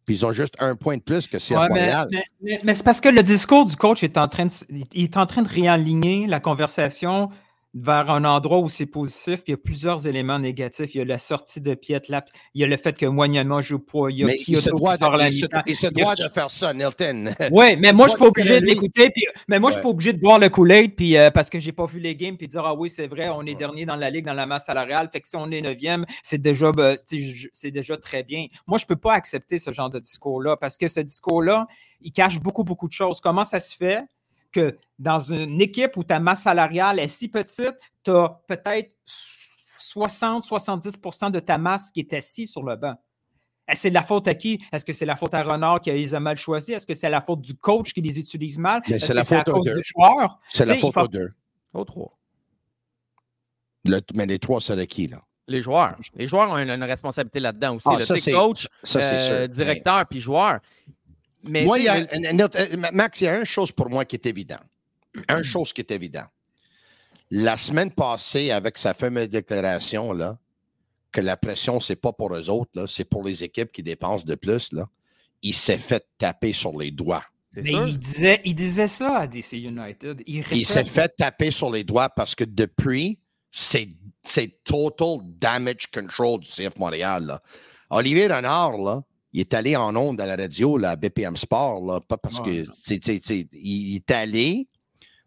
[0.04, 2.08] Puis ils ont juste un point de plus que CF Montréal.
[2.40, 4.52] Mais, mais c'est parce que le discours du coach est en train de,
[4.92, 7.30] il est en train de réaligner la conversation
[7.74, 10.94] vers un endroit où c'est positif, puis il y a plusieurs éléments négatifs.
[10.94, 12.02] Il y a la sortie de Piet
[12.54, 14.96] il y a le fait que Moignano joue pas, il y a mais se doit,
[14.96, 17.34] de, la il se, il se doit de faire ça, Nilton.
[17.50, 19.10] Oui, mais moi, je ne suis pas obligé de l'écouter,
[19.48, 21.58] mais moi, je ne suis pas obligé de boire le Kool-Aid puis, euh, parce que
[21.58, 23.86] je n'ai pas vu les games, puis dire, ah oui, c'est vrai, on est dernier
[23.86, 26.72] dans la ligue, dans la masse salariale, fait que si on est neuvième, c'est déjà,
[26.72, 26.96] ben,
[27.52, 28.46] c'est déjà très bien.
[28.66, 31.66] Moi, je ne peux pas accepter ce genre de discours-là, parce que ce discours-là,
[32.00, 33.20] il cache beaucoup, beaucoup de choses.
[33.20, 34.02] Comment ça se fait?
[34.54, 38.92] Que dans une équipe où ta masse salariale est si petite, tu as peut-être
[39.76, 42.94] 60-70% de ta masse qui est assise sur le banc.
[43.72, 44.62] C'est de la faute à qui?
[44.72, 46.76] Est-ce que c'est la faute à Renard qui les a mal choisis?
[46.76, 48.82] Est-ce que c'est la faute du coach qui les utilise mal?
[48.86, 50.38] C'est la faute à cause du joueur?
[50.52, 51.32] C'est la faute aux deux.
[51.72, 52.16] Aux trois.
[54.14, 55.22] mais les trois, c'est de qui, là?
[55.46, 55.96] Les joueurs.
[56.14, 57.88] Les joueurs ont une, responsabilité là-dedans aussi.
[57.90, 60.60] Ah, le coach, euh, directeur, puis joueur.
[61.44, 64.64] Moi, il y a, Max, il y a une chose pour moi qui est évidente.
[65.28, 66.28] Une chose qui est évidente.
[67.30, 70.38] La semaine passée, avec sa fameuse déclaration, là,
[71.12, 74.34] que la pression, c'est pas pour eux autres, c'est pour les équipes qui dépensent de
[74.34, 74.88] plus, là,
[75.42, 77.24] il s'est fait taper sur les doigts.
[77.56, 80.22] Mais il disait, il disait ça à DC United.
[80.26, 83.18] Il, s'est fait taper sur les doigts parce que depuis,
[83.52, 83.88] c'est
[84.64, 87.38] total damage control du CF Montréal.
[87.90, 89.04] Olivier Renard, là,
[89.34, 92.38] il est allé en onde à la radio, là, à BPM Sport, là, pas parce
[92.40, 92.64] que.
[93.52, 94.68] il est allé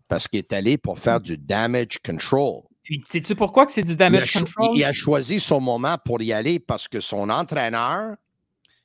[0.07, 2.63] parce qu'il est allé pour faire du damage control.
[3.05, 4.77] Sais-tu pourquoi que c'est du damage control?
[4.77, 8.15] Il a choisi son moment pour y aller parce que son entraîneur,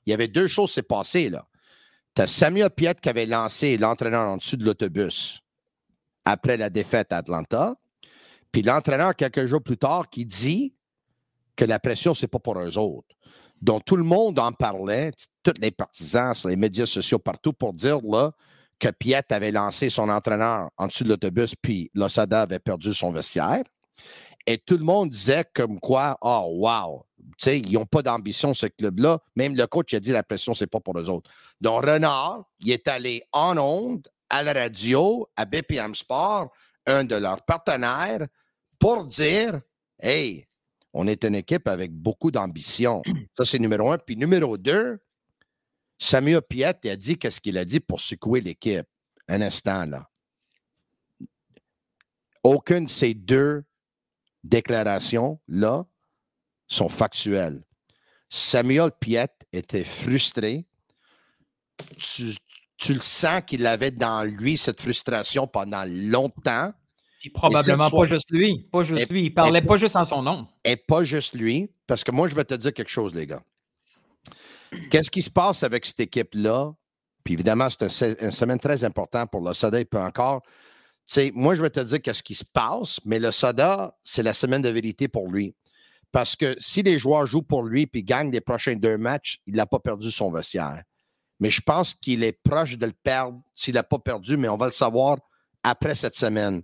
[0.04, 1.46] il y avait deux choses qui s'est passées là.
[2.16, 5.40] Tu as Samuel Piet qui avait lancé l'entraîneur en dessous de l'autobus
[6.24, 7.76] après la défaite à Atlanta.
[8.50, 10.74] Puis l'entraîneur, quelques jours plus tard, qui dit
[11.54, 13.14] que la pression, c'est pas pour eux autres.
[13.62, 17.72] Donc, tout le monde en parlait, tous les partisans sur les médias sociaux partout pour
[17.72, 18.32] dire là,
[18.78, 23.12] que Piet avait lancé son entraîneur en dessous de l'autobus, puis Losada avait perdu son
[23.12, 23.62] vestiaire.
[24.44, 27.06] Et tout le monde disait comme quoi, oh, wow,
[27.42, 29.18] sais, ils n'ont pas d'ambition, ce club-là.
[29.36, 31.30] Même le coach a dit la pression, c'est pas pour eux autres.
[31.60, 36.50] Donc, Renard, il est allé en ondes, à la radio, à BPM Sport,
[36.86, 38.26] un de leurs partenaires,
[38.78, 39.60] pour dire
[39.98, 40.46] Hey,
[40.92, 43.02] on est une équipe avec beaucoup d'ambition.
[43.36, 43.98] Ça, c'est numéro un.
[43.98, 44.98] Puis numéro deux,
[45.98, 48.86] Samuel Piet a dit qu'est-ce qu'il a dit pour secouer l'équipe.
[49.28, 50.08] Un instant, là.
[52.42, 53.64] Aucune de ces deux
[54.42, 55.86] déclarations-là
[56.66, 57.62] sont factuelles.
[58.28, 60.66] Samuel Piette était frustré.
[61.98, 66.72] Tu le sens qu'il avait dans lui cette frustration pendant longtemps.
[67.22, 68.66] Puis probablement pas juste lui.
[68.72, 69.22] Pas juste Et- lui.
[69.26, 70.48] Il parlait et- pas juste en son nom.
[70.64, 73.44] Et pas juste lui, parce que moi, je vais te dire quelque chose, les gars.
[74.90, 76.72] Qu'est-ce qui se passe avec cette équipe-là?
[77.22, 79.78] Puis évidemment, c'est une semaine très importante pour le Soda.
[79.78, 80.42] Il peut encore.
[81.34, 84.62] Moi, je vais te dire qu'est-ce qui se passe, mais le Soda, c'est la semaine
[84.62, 85.54] de vérité pour lui.
[86.10, 89.54] Parce que si les joueurs jouent pour lui puis gagnent les prochains deux matchs, il
[89.54, 90.82] n'a pas perdu son vestiaire.
[91.38, 94.56] Mais je pense qu'il est proche de le perdre s'il n'a pas perdu, mais on
[94.56, 95.18] va le savoir
[95.62, 96.62] après cette semaine.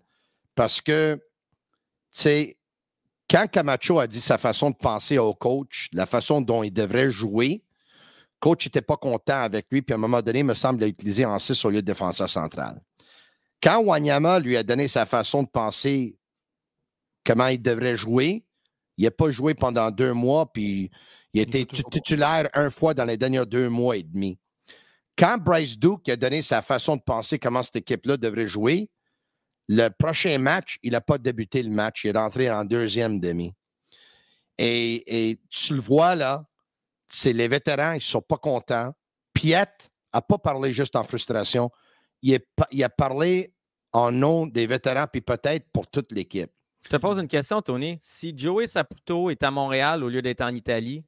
[0.58, 1.22] Parce que, tu
[2.10, 2.58] sais,
[3.30, 7.12] quand Camacho a dit sa façon de penser au coach, la façon dont il devrait
[7.12, 10.54] jouer, le coach n'était pas content avec lui, puis à un moment donné, il me
[10.54, 12.80] semble l'a utilisé en 6 au lieu de défenseur central.
[13.62, 16.18] Quand Wanyama lui a donné sa façon de penser
[17.24, 18.44] comment il devrait jouer,
[18.96, 20.90] il n'a pas joué pendant deux mois, puis
[21.34, 24.40] il a été tu- titulaire un fois dans les derniers deux mois et demi.
[25.16, 28.90] Quand Bryce Duke a donné sa façon de penser comment cette équipe-là devrait jouer,
[29.68, 32.04] le prochain match, il n'a pas débuté le match.
[32.04, 33.54] Il est rentré en deuxième demi.
[34.56, 36.44] Et, tu le vois là,
[37.06, 38.92] c'est les vétérans, ils ne sont pas contents.
[39.32, 39.68] Piet
[40.12, 41.70] n'a pas parlé juste en frustration.
[42.22, 42.38] Il,
[42.72, 43.54] il a parlé
[43.92, 46.50] en nom des vétérans, puis peut-être pour toute l'équipe.
[46.84, 47.98] Je te pose une question, Tony.
[48.02, 51.04] Si Joey Saputo est à Montréal au lieu d'être en Italie,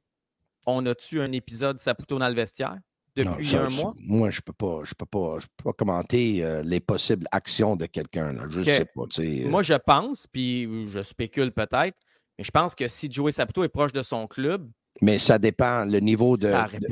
[0.65, 2.77] on a-tu un épisode Saputo dans le vestiaire?
[3.17, 3.93] Non, depuis ça, un mois?
[4.07, 7.27] Moi, je ne peux, pas- je peux, pas- je peux pas commenter euh, les possibles
[7.31, 8.33] actions de quelqu'un.
[8.49, 9.03] Je ne sais pas.
[9.11, 11.97] sais, euh, Moi, je pense, puis je spécule peut-être,
[12.37, 14.69] mais je pense que si Joey Saputo est proche de son club,
[15.01, 16.49] mais ça dépend le niveau de.
[16.51, 16.87] ça de-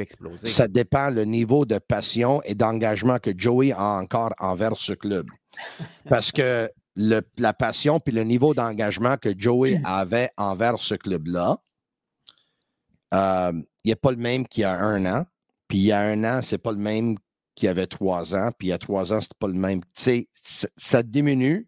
[0.48, 5.28] ça dépend le niveau de passion et d'engagement que Joey a encore envers ce club.
[6.08, 11.60] Parce que le- la passion puis le niveau d'engagement que Joey avait envers ce club-là,
[13.14, 13.54] euh,
[13.84, 15.26] il n'est pas le même qu'il y a un an.
[15.70, 17.16] Puis il y a un an, c'est pas le même
[17.56, 18.52] qu'il y avait trois ans.
[18.58, 19.80] Puis il y a trois ans, c'est pas le même.
[19.96, 21.68] Tu sais, ça- diminue.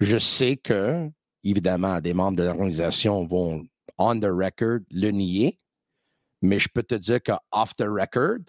[0.00, 1.08] Je sais que,
[1.44, 3.64] évidemment, des membres de l'organisation vont,
[3.96, 5.58] on the record, le nier.
[6.42, 8.40] Mais je peux te dire que off the record,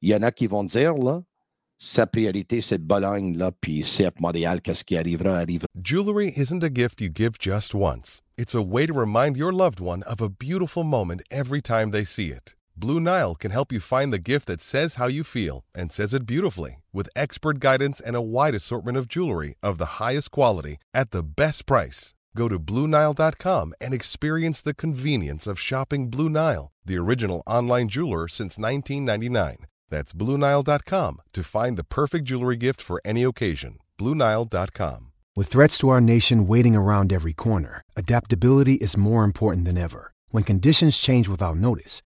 [0.00, 1.22] il y en a qui vont dire, là,
[1.76, 5.66] sa priorité, c'est Bologne, là, puis CF Montréal, qu'est-ce qui arrivera, arrivera.
[5.82, 8.22] Jewelry isn't a gift you give just once.
[8.38, 12.04] It's a way to remind your loved one of a beautiful moment every time they
[12.04, 12.54] see it.
[12.76, 16.14] Blue Nile can help you find the gift that says how you feel and says
[16.14, 20.76] it beautifully with expert guidance and a wide assortment of jewelry of the highest quality
[20.92, 22.14] at the best price.
[22.36, 28.28] Go to BlueNile.com and experience the convenience of shopping Blue Nile, the original online jeweler
[28.28, 29.66] since 1999.
[29.90, 33.78] That's BlueNile.com to find the perfect jewelry gift for any occasion.
[33.98, 35.12] BlueNile.com.
[35.36, 40.12] With threats to our nation waiting around every corner, adaptability is more important than ever.
[40.30, 42.02] When conditions change without notice,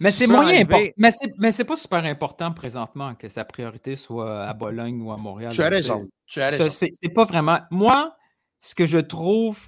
[0.00, 0.64] Mais c'est moyen.
[0.96, 5.10] Mais c'est, mais c'est pas super important présentement que sa priorité soit à Bologne ou
[5.12, 5.50] à Montréal.
[5.52, 6.02] Tu as raison.
[6.04, 6.70] c'est- Tu as raison.
[6.70, 7.58] C'est, c'est pas vraiment.
[7.70, 8.14] Moi,
[8.60, 9.58] ce que je trouve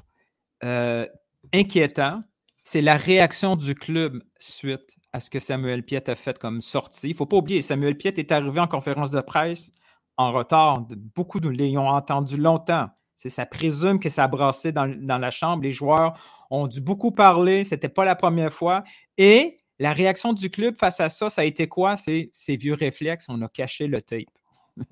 [0.64, 1.06] euh,
[1.52, 2.22] inquiétant,
[2.62, 7.08] c'est la réaction du club suite à ce que Samuel Piet a fait comme sortie.
[7.08, 9.72] Il ne faut pas oublier, Samuel Piet est arrivé en conférence de presse
[10.16, 10.82] en retard.
[11.16, 12.88] Beaucoup de l'ont entendu longtemps.
[13.16, 15.62] C'est, ça présume que ça a brassé dans, dans la chambre.
[15.64, 16.14] Les joueurs
[16.50, 17.64] ont dû beaucoup parler.
[17.64, 18.84] Ce n'était pas la première fois.
[19.18, 21.96] Et la réaction du club face à ça, ça a été quoi?
[21.96, 23.26] C'est ces vieux réflexes.
[23.28, 24.28] On a caché le tape.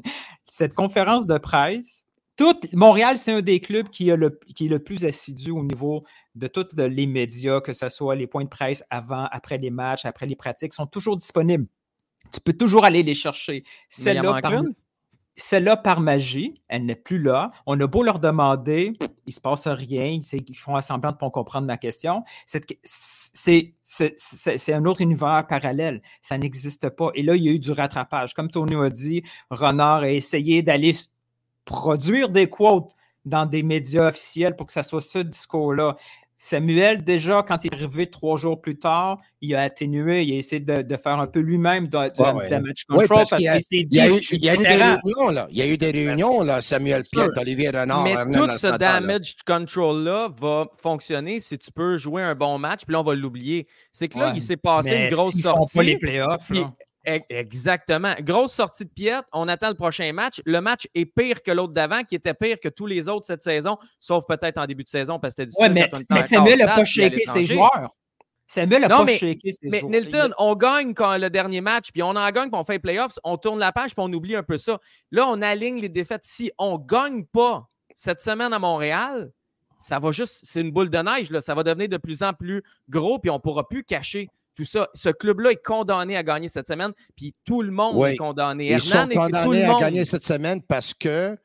[0.46, 4.68] Cette conférence de presse, tout, Montréal, c'est un des clubs qui, a le, qui est
[4.68, 6.05] le plus assidu au niveau
[6.37, 10.07] de tous les médias, que ce soit les points de presse avant, après les matchs,
[10.07, 11.66] après les pratiques, sont toujours disponibles.
[12.33, 13.64] Tu peux toujours aller les chercher.
[13.90, 17.51] Celle-là, par, par magie, elle n'est plus là.
[17.66, 18.94] On a beau leur demander,
[19.29, 22.25] il se passe rien, ils, font semblant de ne pas comprendre ma question.
[22.47, 23.75] C'est
[24.73, 26.01] un autre univers parallèle.
[26.23, 27.11] Ça n'existe pas.
[27.14, 28.33] Et là, il y a eu du rattrapage.
[28.33, 30.95] Comme Tony a dit, Renard a essayé d'aller
[31.67, 32.93] produire des quotes
[33.27, 35.97] dans des médias officiels pour que ça soit ce discours-là.
[36.40, 40.37] Samuel, déjà, quand il est arrivé trois jours plus tard, il a atténué, il a
[40.37, 42.48] essayé de, de faire un peu lui-même de, de- Ouais, ouais.
[42.48, 44.55] damage Oui, control parce parce qu'il s'est Il dit y a eu, il y a
[44.55, 45.48] eu des réunions, là.
[45.51, 47.03] Il y a eu des réunions, là, Samuel.
[47.12, 52.37] Piet, Olivier Renard, Mais tout ce damage control-là va fonctionner si tu peux jouer un
[52.37, 53.66] bon match, puis là, on va l'oublier.
[53.92, 54.33] C'est que là, Ouais.
[54.37, 55.77] il s'est passé Mais une grosse s'ils font sortie.
[55.77, 56.72] pas les playoffs, puis là.
[57.05, 58.15] Exactement.
[58.21, 59.29] Grosse sortie de piètre.
[59.33, 60.41] On attend le prochain match.
[60.45, 63.43] Le match est pire que l'autre d'avant, qui était pire que tous les autres cette
[63.43, 66.07] saison, sauf peut-être en début de saison parce que c'était Ouais, difficile.
[66.11, 67.95] mais, mais Samuel n'a pas shaké ses joueurs.
[68.47, 69.91] Samuel n'a pas mais- shaké ses Mais joueurs.
[69.93, 72.79] Nilton, on gagne quand le dernier match, puis on en gagne, puis on fait les
[72.79, 74.79] playoffs, on tourne la page, puis on oublie un peu ça.
[75.11, 76.25] Là, on aligne les défaites.
[76.25, 79.31] Si on ne gagne pas cette semaine à Montréal,
[79.79, 81.41] ça va juste, c'est une boule de neige, là.
[81.41, 84.64] ça va devenir de plus en plus gros, puis on ne pourra plus cacher tout
[84.64, 84.88] ça.
[84.92, 88.11] Ce club-là est condamné à gagner cette semaine, puis tout le monde Oui.
[88.11, 88.73] est condamné.
[88.73, 91.38] Ils sont Hernan tout le condamnés à gagner cette semaine parce que,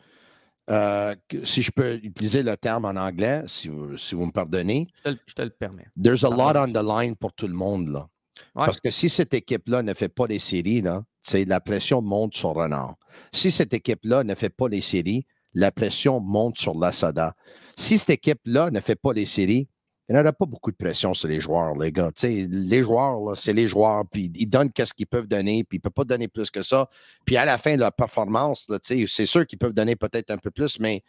[0.72, 4.32] euh, que- si je peux utiliser le terme en anglais, si vous, si vous me
[4.32, 5.86] pardonnez, Je te, le- je te le permets.
[6.02, 7.90] there's a lot on the line pour tout le monde.
[7.90, 8.08] Là.
[8.56, 8.66] Ouais.
[8.66, 11.04] Parce que si cette équipe-là ne fait pas les séries, là,
[11.48, 12.96] la pression monte sur Renard.
[13.32, 17.36] Si cette équipe-là ne fait pas les séries, la pression monte sur l'Assada.
[17.78, 19.68] Si cette équipe-là ne fait pas les séries,
[20.10, 22.12] il n'y aura pas beaucoup de pression sur les joueurs, les gars.
[22.22, 25.80] Les joueurs, là, c'est les joueurs, puis ils donnent ce qu'ils peuvent donner, puis ils
[25.80, 26.90] ne peuvent pas donner plus que ça.
[27.26, 30.52] Puis à la fin de leur performance, c'est sûr qu'ils peuvent donner peut-être un peu
[30.52, 31.04] plus, mais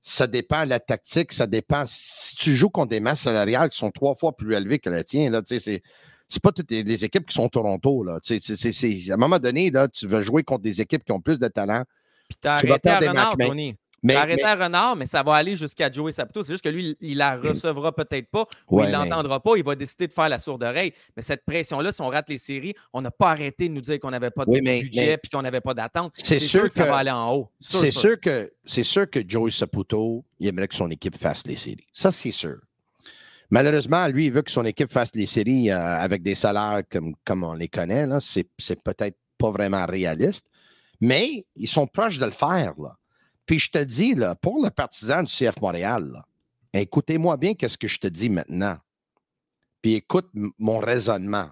[0.00, 1.84] ça dépend de la tactique, ça dépend.
[1.88, 5.02] Si tu joues contre des masses salariales qui sont trois fois plus élevées que la
[5.02, 5.82] tienne, là, c'est.
[6.28, 8.02] C'est pas toutes les, équipes qui sont Toronto.
[8.02, 8.18] Là.
[8.18, 11.46] À un moment donné, là, tu veux jouer contre des équipes qui ont plus de
[11.46, 11.84] talent.
[12.28, 16.12] Puis Tu vas perdre des matchs, mais- à Renard, mais ça va aller jusqu'à Joey
[16.12, 16.42] Saputo.
[16.42, 19.52] C'est juste que lui, il la recevra peut-être pas ou Ouais, il mais- l'entendra pas.
[19.56, 20.92] Il va décider de faire la sourde oreille.
[21.16, 23.98] Mais cette pression-là, si on rate les séries, on n'a pas arrêté de nous dire
[23.98, 26.12] qu'on n'avait pas de Oui, mais- budget puis qu'on n'avait pas d'attente.
[26.16, 27.50] C'est sûr, sûr que, ça va aller en haut.
[27.60, 28.20] C'est sûr.
[28.20, 31.86] que c'est sûr que Joey Saputo, il aimerait que son équipe fasse les séries.
[31.92, 32.56] Ça, c'est sûr.
[33.50, 37.14] Malheureusement, lui, il veut que son équipe fasse les séries euh, avec des salaires comme,
[37.24, 38.06] comme on les connaît.
[38.20, 40.46] c'est peut-être pas vraiment réaliste,
[41.00, 42.72] mais ils sont proches de le faire.
[42.78, 42.96] Là.
[43.46, 46.24] Puis je te dis, là, pour le partisan du CF Montréal,
[46.72, 48.76] écoutez-moi bien qu'est-ce que je te dis maintenant.
[49.80, 50.28] Puis écoute
[50.58, 51.48] mon raisonnement.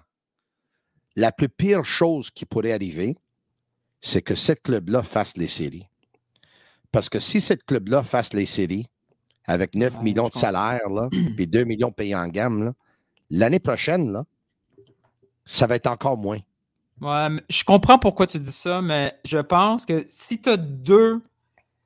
[1.15, 3.15] La plus pire chose qui pourrait arriver,
[4.01, 5.87] c'est que ce club-là fasse les séries.
[6.91, 8.87] Parce que si ce club-là fasse les séries,
[9.47, 12.73] avec 9 Ouais, millions de salaires, là, puis 2 millions payés en gamme,
[13.29, 14.25] l'année prochaine, là,
[15.45, 16.39] ça va être encore moins.
[17.01, 21.21] Ouais, je comprends pourquoi tu dis ça, mais je pense que si tu as deux,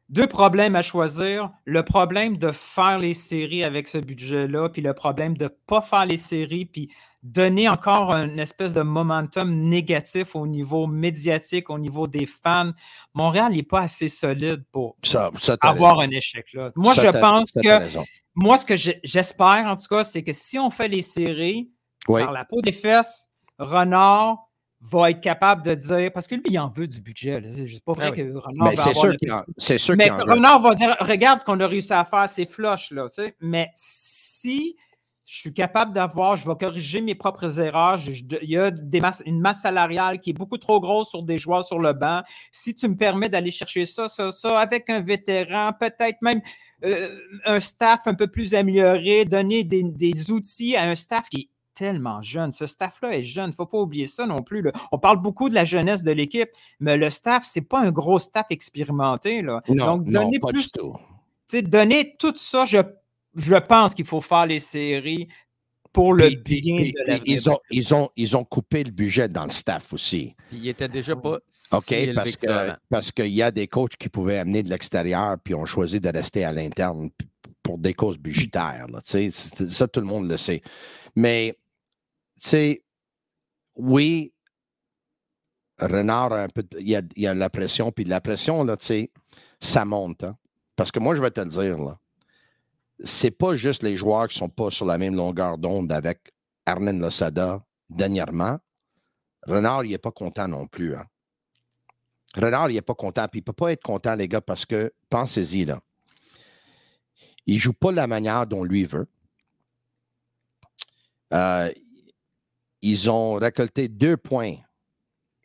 [0.09, 4.93] deux problèmes à choisir, le problème de faire les séries avec ce budget-là, puis le
[4.93, 6.91] problème de ne pas faire les séries, puis
[7.21, 12.71] donner encore une espèce de momentum négatif au niveau médiatique, au niveau des fans,
[13.13, 16.11] Montréal n'est pas assez solide pour Ça, ça t'as avoir raison.
[16.13, 16.53] un échec.
[16.53, 16.71] Là.
[16.75, 17.99] Moi, Ça, je pense que
[18.35, 21.69] moi, ce que j'espère, en tout cas, c'est que si on fait les séries,
[22.07, 22.23] Oui.
[22.23, 24.48] par la peau des fesses, Renard
[24.81, 27.41] va être capable de dire, parce que lui, il en veut du budget.
[27.41, 27.49] là.
[27.53, 28.17] C'est juste pas vrai Ah oui.
[28.17, 30.09] que Renard Mais va c'est avoir sûr le- qu'il en- c'est sûr Mais.
[30.09, 33.35] Renard va dire, regarde ce qu'on a réussi à faire, c'est flush, là, tu sais.
[33.41, 34.77] Mais si
[35.25, 38.71] je suis capable d'avoir, je vais corriger mes propres erreurs, je- je- il y a
[38.71, 41.93] des masses- une masse salariale qui est beaucoup trop grosse sur des joueurs sur le
[41.93, 42.21] banc.
[42.51, 46.41] Si tu me permets d'aller chercher ça, ça, ça, avec un vétéran, peut-être même
[46.85, 47.09] euh,
[47.45, 51.49] un staff un peu plus amélioré, donner des, des outils à un staff qui est
[51.79, 52.51] tellement jeune.
[52.51, 53.45] Ce staff-là est jeune.
[53.45, 54.61] Il ne faut pas oublier ça non plus.
[54.61, 54.71] là.
[54.91, 56.49] On parle beaucoup de la jeunesse de l'équipe,
[56.81, 59.41] mais le staff, c'est pas un gros staff expérimenté.
[59.41, 59.61] Là.
[59.69, 60.93] Non, Donc, non, donner pas plus, du tout.
[61.63, 62.79] donner tout ça, je,
[63.35, 65.27] je pense qu'il faut faire les séries
[65.93, 67.23] pour le Puis- bien puis- de puis l'avenir.
[67.25, 70.35] ils, ont, ils, ont, ils ont coupé le budget dans le staff aussi.
[70.51, 71.91] Il était déjà pas si OK?
[71.93, 72.73] élevé Parce que ça avant.
[72.73, 75.99] que parce qu'il y a des coachs qui pouvaient amener de l'extérieur puis ont choisi
[75.99, 77.09] de rester à l'interne
[77.63, 78.85] pour des causes budgétaires.
[78.91, 78.99] là,
[79.31, 80.61] ça, tout le monde le sait.
[81.15, 81.57] Mais,
[82.47, 82.83] sais,
[83.75, 84.33] oui,
[85.79, 86.63] Renard a un peu.
[86.63, 89.11] de- Il y a, y a la pression, puis la pression, là, tu sais,
[89.61, 90.23] ça monte.
[90.23, 90.37] hein.
[90.75, 91.97] Parce que moi, je vais te le dire, là.
[93.03, 96.33] C'est pas juste les joueurs qui sont pas sur la même longueur d'onde avec
[96.65, 98.59] Arnen Losada dernièrement.
[99.43, 100.95] Renard, il n'est pas content non plus.
[100.95, 101.05] hein.
[102.35, 103.25] Renard, il n'est pas content.
[103.29, 105.81] Puis il ne peut pas être content, les gars, parce que, pensez-y, là.
[107.45, 109.07] Il ne joue pas de la manière dont lui veut.
[111.33, 111.71] Euh,
[112.81, 114.55] ils ont récolté deux points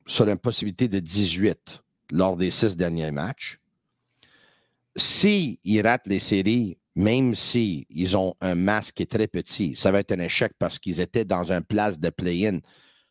[0.06, 3.58] sur une possibilité de 18 lors des six derniers matchs.
[4.96, 9.90] S'ils ratent les séries, même s'ils ils ont un masque qui est très petit, ça
[9.90, 12.60] va être un échec parce qu'ils étaient dans un place de play-in.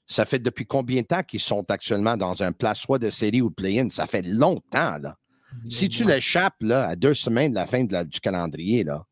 [0.06, 3.42] Ça fait depuis combien de temps qu'ils sont actuellement dans un place soit de série
[3.42, 3.90] ou de play-in?
[3.90, 5.18] Ça fait longtemps, là.
[5.70, 9.06] Si tu l'échappes là, à deux semaines de la fin de la- du calendrier, là,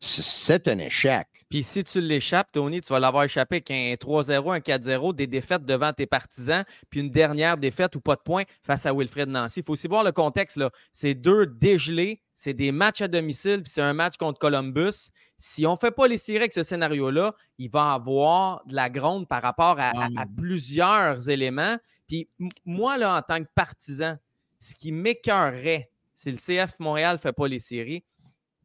[0.00, 1.26] c'est un échec.
[1.48, 5.28] Puis si tu l'échappes, Tony, tu vas l'avoir échappé avec un 3-0, un 4-0, des
[5.28, 9.28] défaites devant tes partisans, puis une dernière défaite ou pas de points face à Wilfred
[9.28, 9.60] Nancy.
[9.60, 10.56] Il faut aussi voir le contexte.
[10.56, 10.70] là.
[10.90, 15.10] C'est deux dégelés, c'est des matchs à domicile, puis c'est un match contre Columbus.
[15.36, 18.90] Si on ne fait pas les séries avec ce scénario-là, il va avoir de la
[18.90, 21.76] gronde par rapport à, à- à plusieurs éléments.
[22.08, 22.28] Puis
[22.64, 24.16] moi, là, en tant que partisan,
[24.58, 28.02] ce qui m'écœurerait si le CF Montréal ne fait pas les séries,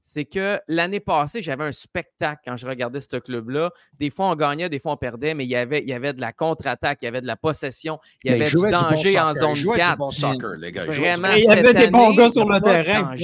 [0.01, 3.71] c'est que l'année passée, j'avais un spectacle quand je regardais ce club-là.
[3.99, 6.13] Des fois, on gagnait, des fois, on perdait, mais il y avait, il y avait
[6.13, 8.69] de la contre-attaque, il y avait de la possession, il y Mais avait du jouait
[8.69, 9.97] du bon danger en soccer, zone jouait du 4.
[9.97, 13.15] bon soccer, les gars, Vraiment, bon Il y avait des bons gars sur le terrain.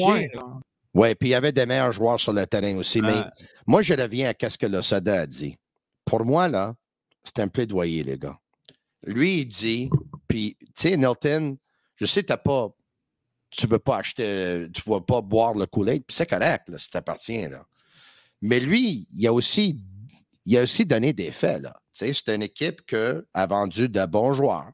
[0.93, 3.01] Oui, puis il y avait des meilleurs joueurs sur le terrain aussi.
[3.01, 3.23] Mais
[3.65, 5.57] moi, je reviens à ce que Losada a dit.
[6.05, 6.73] Pour moi, là,
[7.23, 8.38] c'est un plaidoyer, les gars.
[9.05, 9.89] Lui, il dit,
[10.28, 11.57] puis, tu sais, Nelton,
[11.95, 12.69] je sais que t'as pas,
[13.50, 16.70] tu ne veux pas acheter, tu ne vas pas boire le Kool-Aid, puis c'est correct,
[16.70, 17.48] là, si t'appartient.
[18.41, 19.84] Mais lui, il a aussi,
[20.86, 21.80] donné des faits, là.
[21.93, 24.72] C'est une équipe qui a vendu de bons joueurs.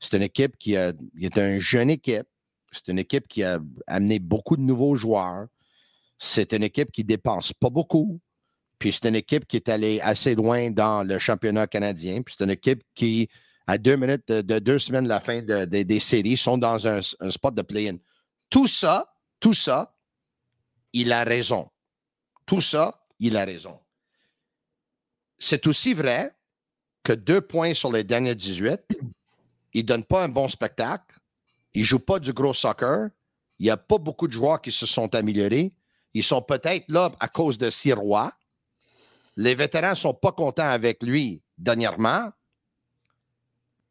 [0.00, 0.96] C'est une équipe qui, est
[1.36, 2.26] une jeune équipe.
[2.72, 5.46] C'est une équipe qui a amené beaucoup de nouveaux joueurs.
[6.18, 8.20] C'est une équipe qui dépense pas beaucoup.
[8.78, 12.22] Puis c'est une équipe qui est allée assez loin dans le championnat canadien.
[12.22, 13.28] Puis c'est une équipe qui,
[13.70, 16.58] à deux minutes de, de deux semaines de la fin de- de- des séries, sont
[16.58, 17.96] dans un, un spot de play-in.
[18.48, 19.96] Tout ça, tout ça,
[20.92, 21.70] il a raison.
[22.46, 23.78] Tout ça, il a raison.
[25.38, 26.34] C'est aussi vrai
[27.04, 28.80] que deux points sur les derniers 18,
[29.72, 31.16] il ne donne pas un bon spectacle.
[31.72, 33.10] Il ne joue pas du gros soccer.
[33.60, 35.72] Il n'y a pas beaucoup de joueurs qui se sont améliorés.
[36.12, 38.32] Ils sont peut-être là à cause de Sirois.
[39.36, 42.32] Les vétérans ne sont pas contents avec lui dernièrement.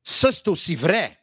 [0.10, 1.20] Ça, c'est aussi vrai.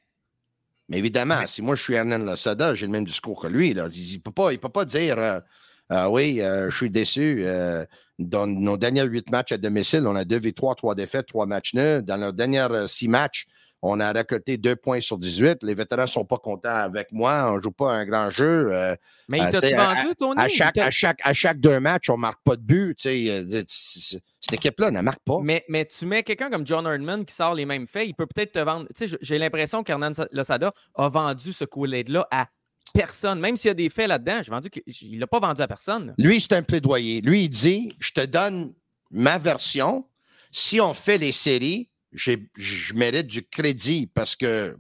[0.89, 3.75] Mais évidemment, si moi je suis Hernan Losada, j'ai le même discours que lui.
[3.75, 3.89] Là.
[3.93, 5.41] Il ne peut, peut pas dire euh,
[5.89, 7.43] Ah oui, euh, je suis déçu.
[7.45, 7.85] euh,
[8.21, 11.75] dans nos derniers huit matchs à domicile, on a deux victoires, trois défaites, trois matchs
[11.75, 12.03] nuls.
[12.03, 13.47] Dans nos derniers euh, six matchs,
[13.83, 15.63] on a récolté deux points sur 18.
[15.63, 17.51] Les vétérans ne sont pas contents avec moi.
[17.53, 18.69] On ne joue pas un grand jeu.
[18.73, 18.97] euh,
[19.29, 20.41] Mais euh, il sais, à- vendu, Tony?
[20.41, 23.07] À chaque, t'a- à, chaque, à chaque deux matchs, on ne marque pas de but.
[23.07, 25.39] euh, Cette équipe-là ne marque pas.
[25.43, 28.27] Mais, mais tu mets quelqu'un comme John Herdman qui sort les mêmes faits, il peut
[28.27, 28.87] peut-être te vendre.
[28.97, 32.47] Tu sais, j'ai l'impression qu'Hernan Losada a vendu ce Kool-Aid-là à
[32.95, 33.41] personne.
[33.41, 34.69] Même s'il y a des faits là-dedans, j'ai vendu
[35.01, 36.15] il ne l'a pas vendu à personne.
[36.19, 37.21] Lui, c'est un plaidoyer.
[37.21, 38.73] Lui, il dit Je te donne
[39.11, 40.07] ma version.
[40.53, 44.77] Si on fait les séries, je mérite du crédit parce que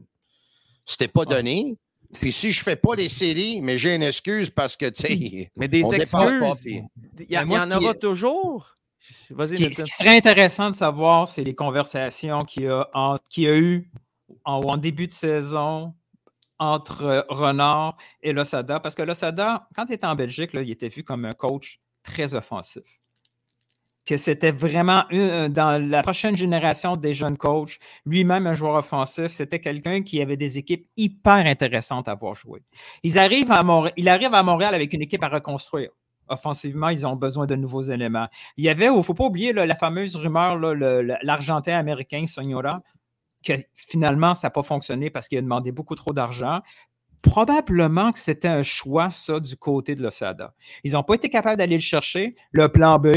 [0.85, 1.77] c'était pas donné.
[2.15, 5.51] Puis si je fais pas les séries, mais j'ai une excuse parce que, tu sais,
[5.57, 6.81] Mais des on excuses, pas, puis-
[7.19, 8.77] il y, a- Mais moi, il y ce en aura est- toujours?
[8.99, 9.85] Ce qui, ce Milton.
[9.85, 13.57] qui serait intéressant de savoir, c'est les conversations qu'il y a, en- qu'il y a
[13.57, 13.91] eu
[14.45, 15.95] en, en début de saison
[16.59, 18.81] entre euh, Renard et Losada.
[18.81, 21.81] Parce que Losada, quand il était en Belgique, là, il était vu comme un coach
[22.03, 22.83] très offensif.
[24.07, 29.33] Que c'était vraiment une- dans la prochaine génération des jeunes coachs, lui-même un joueur offensif,
[29.33, 32.63] c'était quelqu'un qui avait des équipes hyper intéressantes à voir jouer.
[33.03, 35.91] Ils arrivent à Montréal, il arrive à Montréal avec une équipe à reconstruire.
[36.29, 38.29] Offensivement, ils ont besoin de nouveaux éléments.
[38.57, 42.83] Il y avait, il ne faut pas oublier la fameuse rumeur, l'Argentin américain Sonora,
[43.45, 46.61] que finalement, ça n'a pas fonctionné parce qu'il a demandé beaucoup trop d'argent.
[47.23, 50.55] Probablement que c'était un choix, ça, du côté de l'Osada.
[50.85, 52.37] Ils n'ont pas été capables d'aller le chercher.
[52.53, 53.09] Le plan B,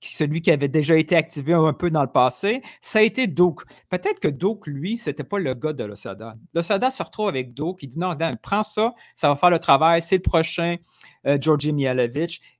[0.00, 3.60] celui qui avait déjà été activé un peu dans le passé, ça a été Doak.
[3.88, 6.36] Peut-être que Doak, lui, c'était pas le gars de l'Osada.
[6.54, 7.82] L'Osada se retrouve avec Doak.
[7.82, 10.76] Il dit non, Dan, prends ça, ça va faire le travail, c'est le prochain
[11.26, 11.74] euh, Georgi.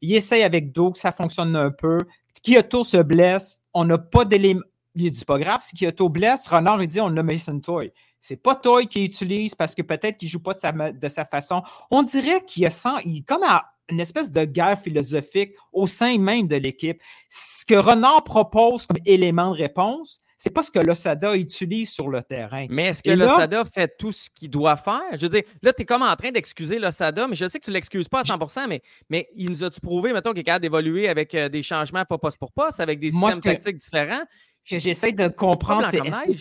[0.01, 1.99] Il essaye avec Doak, ça fonctionne un peu.
[2.43, 4.62] Kyoto se blesse, on n'a pas d'éléments.
[4.97, 7.93] Il dit pas grave, si Kyoto blesse, Renard il dit on a Mason Toy.
[8.18, 11.24] C'est pas Toy qui utilise parce que peut-être qu'il joue pas de sa, de sa
[11.24, 11.62] façon.
[11.91, 16.47] On dirait qu'il sent, il comme à une espèce de guerre philosophique au sein même
[16.49, 17.01] de l'équipe.
[17.28, 22.09] Ce que Renard propose comme élément de réponse, c'est pas ce que l'Osada utilise sur
[22.09, 22.66] le terrain.
[22.70, 25.03] Mais est-ce que l'Osada fait tout ce qu'il doit faire?
[25.12, 27.64] Je veux dire, là, tu es comme en train d'excuser l'Osada, mais je sais que
[27.64, 28.80] tu ne l'excuses pas à 100 mais,
[29.11, 32.16] mais il nous a-tu prouvé, mettons, qu'il est capable d'évoluer avec euh, des changements pas
[32.16, 34.22] poste pour poste, avec des Moi, systèmes que- tactiques différents?
[34.70, 36.34] Que j'essaie de comprendre, c'est est-ce qu'il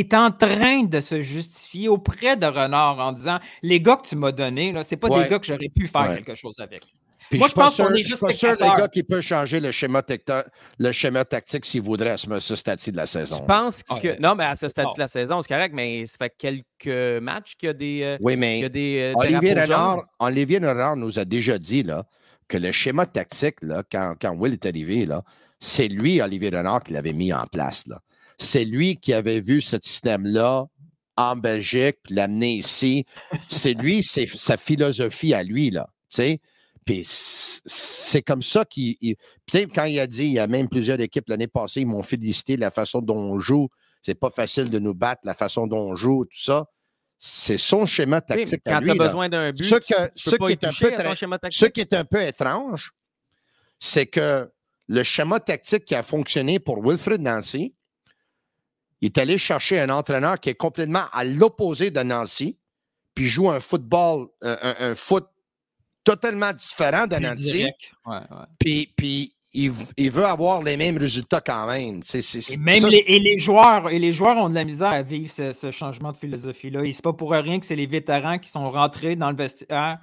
[0.00, 4.06] est, en- est train de se justifier auprès de Renard en disant les gars que
[4.08, 5.24] tu m'as donnés, ce n'est pas Ouais.
[5.24, 6.16] des gars que j'aurais pu faire Ouais.
[6.16, 6.82] quelque chose avec.
[7.30, 9.22] Puis Moi, je pense qu'on est je suis juste pas sûr, les gars, qui peut
[9.22, 10.44] changer le schéma, tecto-
[10.78, 13.38] le schéma tactique s'il voudrait à ce, ce stade-ci de la saison.
[13.38, 14.08] Je pense Ah, que.
[14.08, 14.16] ouais.
[14.20, 14.92] Non, mais à ce stade Non.
[14.94, 18.00] de la saison, c'est correct, mais ça fait quelques matchs qu'il y a des.
[18.02, 20.04] euh, Oui, qu'il mais y a des euh, Olivier Renard,
[20.58, 22.04] Renard nous a déjà dit là,
[22.52, 25.08] que le schéma tactique, là, quand, quand Will est arrivé,
[25.58, 27.86] c'est lui, Olivier Renard, qui l'avait mis en place.
[28.36, 30.66] C'est lui qui avait vu ce système-là
[31.16, 33.06] en Belgique, l'amener ici.
[33.48, 35.70] C'est lui, c'est sa philosophie à lui.
[35.70, 35.88] Là.
[36.84, 38.96] Puis c'est comme ça qu'il.
[39.74, 42.56] quand il a dit, il y a même plusieurs équipes l'année passée, ils m'ont félicité
[42.56, 43.70] de la façon dont on joue.
[44.02, 46.66] C'est pas facile de nous battre, la façon dont on joue, tout ça.
[47.24, 50.30] C'est son schéma tactique Quand tu as besoin d'un but, Ce tu, que- tu ce
[50.30, 52.90] peux pas qui est un peu Ce qui est un peu étrange,
[53.78, 54.50] c'est que
[54.88, 57.74] le schéma tactique qui a fonctionné pour Wilfred Nancy,
[59.00, 62.56] Il est allé chercher un entraîneur qui est complètement à l'opposé de Nancy,
[63.14, 65.26] puis joue un football, un, un- un foot
[66.04, 67.42] totalement différent de Nancy.
[67.52, 67.80] direct.
[68.06, 68.46] Ouais, ouais.
[68.58, 72.00] Puis, puis il, veut avoir les mêmes résultats quand même.
[72.14, 75.02] Et même ça, les, et les joueurs, et les joueurs ont de la misère à
[75.02, 76.84] vivre ce, ce changement de philosophie-là.
[76.84, 79.98] Et c'est pas pour rien que c'est les vétérans qui sont rentrés dans le vestiaire,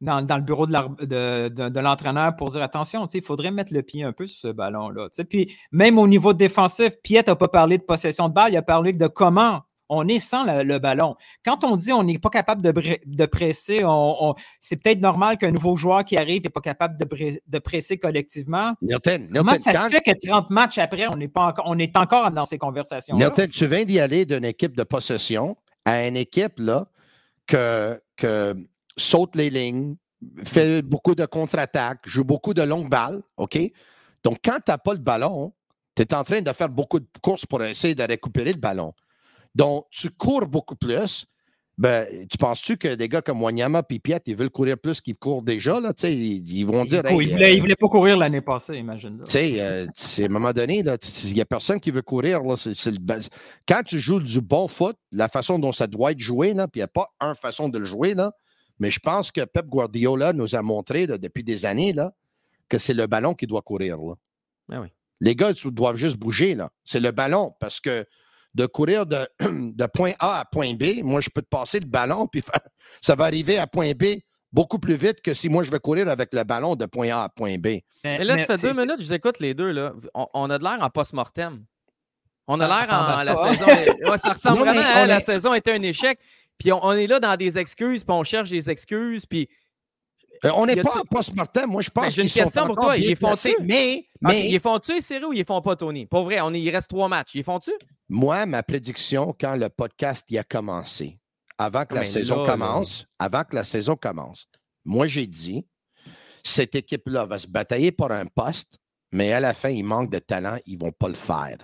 [0.00, 4.12] dans, dans le bureau de, l'entraîneur pour dire attention, il faudrait mettre le pied un
[4.12, 5.08] peu sur ce ballon-là.
[5.28, 8.62] Puis même au niveau défensif, Piet n'a pas parlé de possession de balle, il a
[8.62, 11.16] parlé de comment on est sans le, le ballon.
[11.44, 15.50] Quand on dit on n'est pas capable de, presser, on- on- c'est peut-être normal qu'un
[15.50, 18.74] nouveau joueur qui arrive n'est pas capable de, presser collectivement.
[18.82, 21.96] Milton, Comment ça se fait que 30 matchs après, on, n'est pas encore, on est
[21.96, 23.26] encore dans ces conversations-là?
[23.26, 26.86] Milton, tu viens d'y aller d'une équipe de possession à une équipe là,
[27.46, 28.54] que, que
[28.96, 29.96] saute les lignes,
[30.44, 33.22] fait beaucoup de contre-attaques, joue beaucoup de longues balles.
[33.36, 33.58] OK?
[34.24, 35.52] Donc, quand tu n'as pas le ballon,
[35.94, 38.92] tu es en train de faire beaucoup de courses pour essayer de récupérer le ballon.
[39.58, 41.26] Donc, tu cours beaucoup plus.
[41.76, 45.16] Ben, tu penses-tu que des gars comme Wanyama et Piet, ils veulent courir plus qu'ils
[45.16, 45.78] courent déjà?
[45.80, 47.02] Là, ils, ils vont dire.
[47.08, 49.20] Il ne Hey, voulait, euh, il voulait pas courir l'année passée, imagine.
[49.24, 52.42] tu sais, euh, c'est- à un moment donné, il n'y a personne qui veut courir.
[52.42, 53.18] Là, le bas-
[53.66, 56.78] Quand tu joues du bon foot, la façon dont ça doit être joué, puis il
[56.78, 58.32] n'y a pas une façon de le jouer, là,
[58.80, 62.12] mais je pense que Pep Guardiola nous a montré là, depuis des années là,
[62.68, 63.98] que c'est le ballon qui doit courir.
[63.98, 64.14] Là.
[64.68, 64.88] Ben oui.
[65.20, 66.54] Les gars ils doivent juste bouger.
[66.56, 66.70] là.
[66.84, 68.04] C'est le ballon parce que
[68.58, 71.86] de courir de, de point A à point B, moi, je peux te passer le
[71.86, 72.42] ballon, puis
[73.00, 74.20] ça va arriver à point B
[74.52, 77.24] beaucoup plus vite que si moi, je vais courir avec le ballon de point A
[77.24, 77.78] à point B.
[78.02, 79.70] Mais là, ça fait deux minutes, je vous écoute les deux.
[79.70, 79.92] Là.
[80.12, 81.64] On, on a de l'air en post-mortem.
[82.48, 83.50] On a l'air en la ça.
[83.50, 84.10] saison.
[84.10, 86.18] ouais, ça ressemble Non, vraiment à la saison était un échec.
[86.58, 89.48] Puis on, on est là dans des excuses, puis on cherche des excuses, puis
[90.44, 91.68] Euh, on n'est pas en post-mortem.
[91.70, 92.96] Moi, je pense Ben, j'ai une qu'ils sont question pour toi.
[92.96, 96.06] Ils font mais, mais ils font-tu les séries ou ils font pas, Tony?
[96.06, 97.30] Pour vrai, on est- il reste trois matchs.
[97.34, 97.72] Ils font-tu?
[98.08, 101.18] moi, ma prédiction, quand le podcast y a commencé,
[101.58, 102.52] avant que Ah, la saison là, là.
[102.52, 104.46] commence, avant que la saison commence,
[104.84, 105.66] moi, j'ai dit,
[106.44, 108.78] cette équipe-là va se batailler pour un poste,
[109.12, 111.56] mais à la fin, il manque de talent, ils ne vont pas le faire.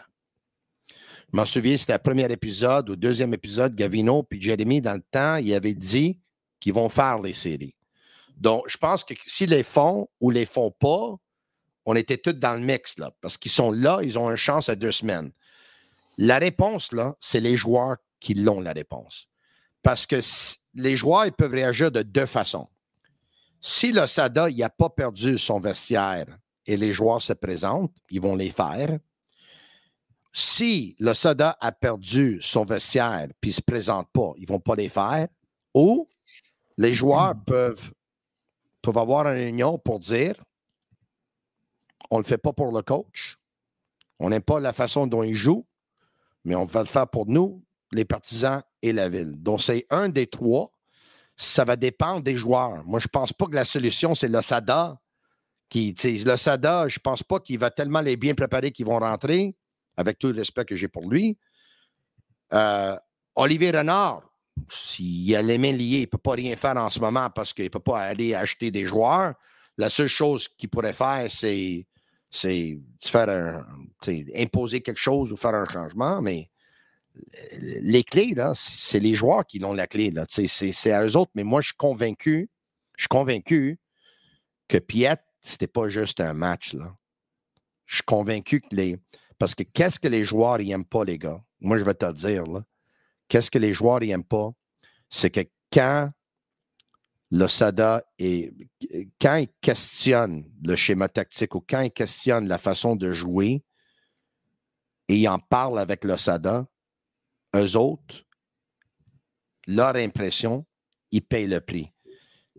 [1.32, 5.02] Je m'en souviens, c'était le premier épisode ou deuxième épisode, Gavino puis Jérémy, dans le
[5.10, 6.18] temps, ils avaient dit
[6.60, 7.74] qu'ils vont faire les séries.
[8.36, 11.14] Donc, je pense que s'ils les font ou les font pas,
[11.86, 14.68] on était tous dans le mix, là, parce qu'ils sont là, ils ont une chance
[14.68, 15.30] à deux semaines.
[16.16, 19.28] La réponse, là, c'est les joueurs qui l'ont, la réponse.
[19.82, 22.68] Parce que si- les joueurs, ils peuvent réagir de deux façons.
[23.60, 26.26] Si le SADA n'a pas perdu son vestiaire
[26.66, 28.98] et les joueurs se présentent, ils vont les faire.
[30.32, 34.60] Si le SADA a perdu son vestiaire puis ne se présente pas, ils ne vont
[34.60, 35.28] pas les faire.
[35.74, 36.08] Ou
[36.76, 37.92] les joueurs peuvent,
[38.84, 40.34] peuvent avoir une réunion pour dire
[42.10, 43.38] on ne le fait pas pour le coach,
[44.18, 45.66] on n'aime pas la façon dont il joue,
[46.44, 49.42] mais on va le faire pour nous, les partisans et la ville.
[49.42, 50.70] Donc, c'est un des trois.
[51.36, 52.84] Ça va dépendre des joueurs.
[52.84, 55.00] Moi, je ne pense pas que la solution, c'est le SADA.
[55.68, 58.98] Qui, le SADA, je ne pense pas qu'il va tellement les bien préparer qu'ils vont
[58.98, 59.56] rentrer,
[59.96, 61.36] avec tout le respect que j'ai pour lui.
[62.52, 62.96] Euh,
[63.34, 64.22] Olivier Renard,
[64.68, 67.52] s'il a les mains liées, il ne peut pas rien faire en ce moment parce
[67.52, 69.34] qu'il ne peut pas aller acheter des joueurs.
[69.76, 71.86] La seule chose qu'il pourrait faire, c'est
[73.00, 73.66] faire un,
[74.36, 76.50] imposer quelque chose ou faire un changement, mais
[77.60, 80.12] les clés, c'est les joueurs qui ont la clé.
[80.28, 82.50] c'est à eux autres, mais moi, je suis convaincu,
[82.96, 83.78] je suis convaincu
[84.68, 86.72] que Piet, c'était pas juste un match.
[86.72, 86.96] Là.
[87.86, 88.96] Je suis convaincu que les.
[89.38, 91.42] Parce que qu'est-ce que les joueurs n'aiment pas, les gars?
[91.60, 92.44] Moi, je vais te le dire.
[92.44, 92.64] là.
[93.28, 94.50] Qu'est-ce que les joueurs n'aiment pas?
[95.10, 95.40] C'est que
[95.72, 96.10] quand
[97.30, 98.52] le SADA et
[99.20, 103.64] quand ils questionnent le schéma tactique ou quand ils questionnent la façon de jouer
[105.08, 106.66] et ils en parlent avec le SADA,
[107.56, 108.24] eux autres,
[109.66, 110.64] leur impression,
[111.10, 111.90] ils payent le prix.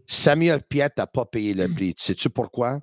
[0.08, 1.94] Samuel Piet n'a pas payé le prix.
[2.00, 2.80] Sais-tu pourquoi?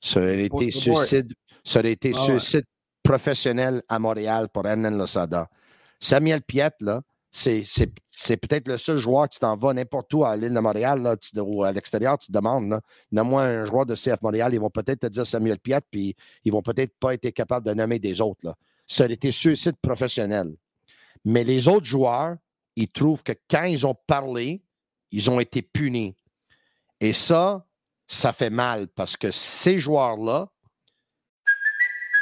[0.00, 1.06] Ça aurait été Poster board.
[1.06, 1.32] suicide,
[1.64, 2.38] ça aurait été Ah ouais.
[2.38, 2.64] suicide
[3.02, 5.48] professionnel à Montréal pour Hernan Losada.
[5.98, 10.52] Samuel Piet, là, c'est, peut-être le seul joueur qui t'en va n'importe où à l'île
[10.52, 12.80] de Montréal là, tu- ou à l'extérieur, tu te demandes.
[13.12, 16.52] Nomme-moi un joueur de CF Montréal, ils vont peut-être te dire Samuel Piet, puis ils
[16.52, 18.44] vont peut-être pas être capables de nommer des autres.
[18.44, 18.54] Là.
[18.86, 20.54] Ça aurait été suicide professionnel.
[21.24, 22.36] Mais les autres joueurs,
[22.76, 24.62] ils trouvent que quand ils ont parlé,
[25.12, 26.16] ils ont été punis.
[27.00, 27.64] Et ça,
[28.06, 30.48] ça fait mal parce que ces joueurs-là,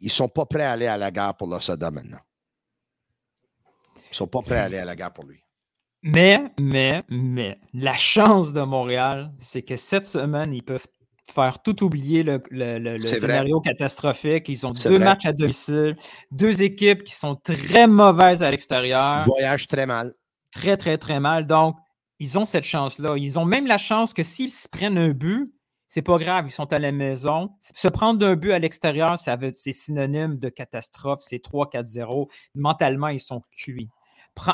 [0.00, 2.20] Ils sont pas prêts à aller à la guerre pour l'Osada maintenant.
[4.10, 5.40] Ils sont pas prêts à aller à la guerre pour lui.
[6.02, 10.86] Mais, mais, mais, la chance de Montréal, c'est que cette semaine, ils peuvent
[11.34, 13.20] faire tout oublier le, le- le- le C'est vrai.
[13.20, 14.48] scénario catastrophique.
[14.48, 14.98] Ils ont deux vrai.
[15.00, 15.96] matchs à domicile,
[16.30, 19.24] deux équipes qui sont très mauvaises à l'extérieur.
[19.24, 20.14] Voyage très mal.
[20.52, 21.46] Très, très, très mal.
[21.46, 21.76] Donc,
[22.20, 23.16] ils ont cette chance-là.
[23.18, 25.52] Ils ont même la chance que s'ils se prennent un but,
[25.88, 27.50] c'est pas grave, ils sont à la maison.
[27.74, 31.20] Se prendre un but à l'extérieur, ça veut- c'est synonyme de catastrophe.
[31.24, 32.28] C'est 3-4-0.
[32.54, 33.88] Mentalement, ils sont cuits.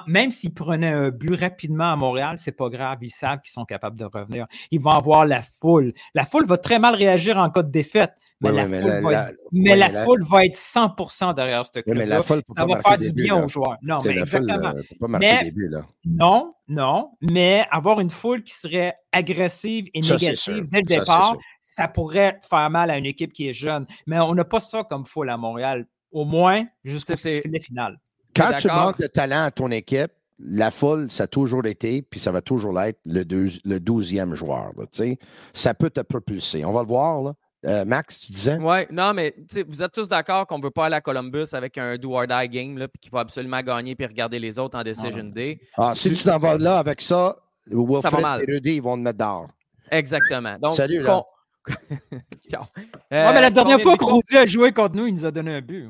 [0.07, 2.99] Même s'ils prenaient un but rapidement à Montréal, c'est pas grave.
[3.03, 4.47] Ils savent qu'ils sont capables de revenir.
[4.71, 5.93] Ils vont avoir la foule.
[6.15, 8.13] La foule va très mal réagir en cas de défaite.
[8.41, 10.23] Mais, Oui, la, mais foule la- va la- être, mais oui, la mais la- foule
[10.25, 13.37] va être 100% derrière ce club mais la foule peut Ça va faire du bien
[13.39, 13.45] là.
[13.45, 13.79] aux joueurs.
[13.81, 14.69] Non, mais foule, exactement.
[14.69, 15.87] euh, peut pas marquer Mais des buts, là.
[16.05, 20.99] non, non, mais avoir une foule qui serait agressive et Ça, négative dès le Ça,
[21.01, 23.87] départ, ça pourrait faire mal à une équipe qui est jeune.
[24.07, 27.99] Mais on n'a pas ça comme foule à Montréal, au moins jusqu'au filet final.
[28.35, 32.19] Quand tu manques de talent à ton équipe, la foule, ça a toujours été, puis
[32.19, 34.73] ça va toujours l'être, le, deux- le 12e joueur.
[34.77, 35.19] là, tu sais.
[35.53, 36.65] ça peut te propulser.
[36.65, 37.23] On va le voir.
[37.23, 37.35] Là.
[37.67, 38.57] Euh, Max, tu disais?
[38.59, 39.35] Ouais, non, mais
[39.69, 42.27] vous êtes tous d'accord qu'on ne veut pas aller à Columbus avec un do or
[42.27, 45.61] die game, là, puis qu'il faut absolument gagner puis regarder les autres en Decision Day.
[45.79, 48.43] Ah, si tu t'en vas là avec ça, Ça va Wilfred mal.
[48.47, 49.47] et Rudy, ils vont te mettre dehors.
[49.91, 50.59] Exactement.
[50.61, 51.23] Donc, Salut, là.
[52.51, 52.59] Ouais,
[53.11, 54.05] mais la Euh, dernière fois que?
[54.05, 55.89] Rudy a joué contre nous, il nous a donné un but.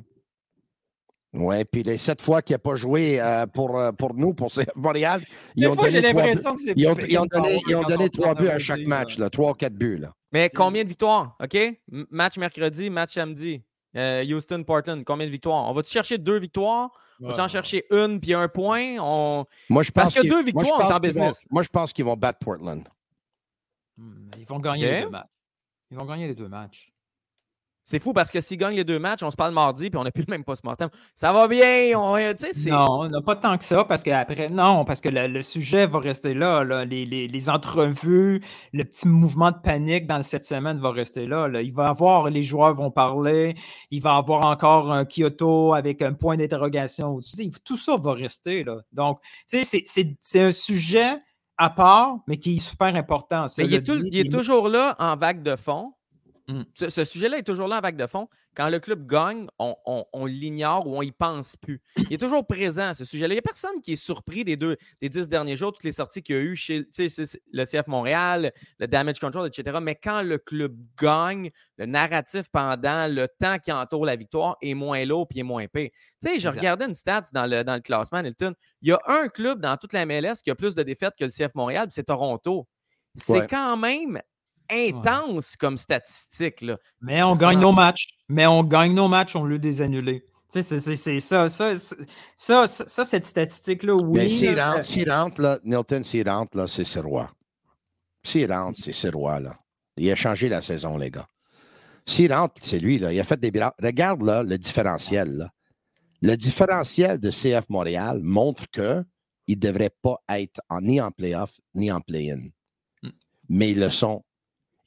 [1.37, 4.53] Oui, puis les sept fois qu'il n'a pas joué euh, pour, euh, pour nous, pour
[4.53, 5.20] CF Montréal,
[5.57, 6.57] ils Des ont fois, j'ai donné trois l'impression buts.
[6.57, 9.18] que c'est Ils ont, plus ils ont donné, ils ont trois buts à chaque match,
[9.18, 9.97] là, trois ou quatre buts.
[9.99, 10.12] Là.
[10.32, 11.37] Mais combien de victoires?
[11.43, 11.55] OK?
[11.55, 11.78] M-
[12.11, 13.62] match mercredi, match samedi.
[13.97, 15.68] Euh, Houston-Portland, combien de victoires?
[15.68, 16.91] On va-tu chercher deux victoires?
[17.20, 18.97] On va-tu en chercher une puis un point?
[19.01, 19.45] On...
[19.70, 21.01] Moi, je Parce pense qu'il y a qu'ils- deux moi, victoires, on est en vont-
[21.01, 21.45] business.
[21.51, 22.89] Moi, je pense qu'ils vont battre Portland.
[24.39, 25.26] Ils vont gagner les deux matchs.
[25.91, 26.93] Ils vont gagner les deux matchs.
[27.87, 30.05] C'est fou parce que s'ils gagnent les deux matchs, on se parle mardi puis on
[30.05, 30.89] n'a plus le même post-mortem.
[31.14, 31.93] Ça va bien.
[31.99, 35.26] On, c'est- Non, on n'a pas tant que ça parce qu'après, non, parce que le,
[35.26, 36.85] le sujet va rester là, là.
[36.87, 41.47] Les, les- les entrevues, le petit mouvement de panique dans cette semaine va rester là,
[41.47, 41.61] là.
[41.61, 43.55] Il va y avoir, les joueurs vont parler,
[43.91, 47.20] il va y avoir encore un Kyoto avec un point d'interrogation.
[47.64, 48.78] Tout ça va rester là.
[48.93, 51.18] Donc, tu sais, c'est- un sujet
[51.59, 53.45] à part, mais qui est super important.
[53.59, 55.93] Mais il est, tout- dit, il est les- toujours là en vague de fond.
[56.47, 56.63] Mm.
[56.75, 58.29] Ce, ce sujet-là est toujours là en vague de fond.
[58.55, 61.81] Quand le club gagne, on, on- on l'ignore ou on y pense plus.
[61.97, 63.33] Il est toujours présent, ce sujet-là.
[63.33, 65.93] Il n'y a personne qui est surpris des deux, des dix derniers jours, toutes les
[65.93, 69.79] sorties qu'il y a eu chez le CF Montréal, le Damage Control, etc.
[69.83, 74.75] Mais quand le club gagne, le narratif pendant le temps qui entoure la victoire est
[74.75, 75.93] moins lourd et est moins épais.
[76.23, 76.61] Tu sais, je Exact.
[76.61, 78.55] regardais une stats dans le, dans le classement, Nilton.
[78.83, 81.25] Il y a un club dans toute la MLS qui a plus de défaites que
[81.25, 82.69] le CF Montréal, puis c'est Toronto.
[83.15, 83.47] C'est Ouais.
[83.49, 84.21] quand même
[84.71, 86.61] intense comme statistique.
[86.61, 86.79] Là.
[87.01, 88.09] Mais on gagne nos matchs.
[88.29, 89.45] Mais on gagne nos matchs, on
[89.81, 90.25] annuler.
[90.53, 91.97] Tu sais, c'est- ça, ça, c'est-
[92.37, 94.19] ça, ça, ça, cette statistique-là, oui.
[94.19, 97.31] Mais s'il là, rentre, s'il rentre, là, Nilton, s'il rentre, là, c'est Sirois.
[98.23, 99.59] S'il rentre, c'est Sirois, là.
[99.97, 101.27] Il a changé la saison, les gars.
[102.07, 103.12] S'il rentre, c'est lui, là.
[103.12, 103.51] Il a fait des.
[103.83, 105.51] Regarde, là, le différentiel, là.
[106.23, 109.05] Le différentiel de CF Montréal montre que
[109.47, 112.41] il ne devrait pas être en- ni en playoff ni en play-in.
[113.03, 113.11] Hmm.
[113.49, 114.25] Mais ils le sont.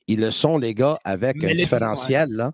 [0.08, 2.52] Ils le sont, les gars, avec Mais un différentiel, là.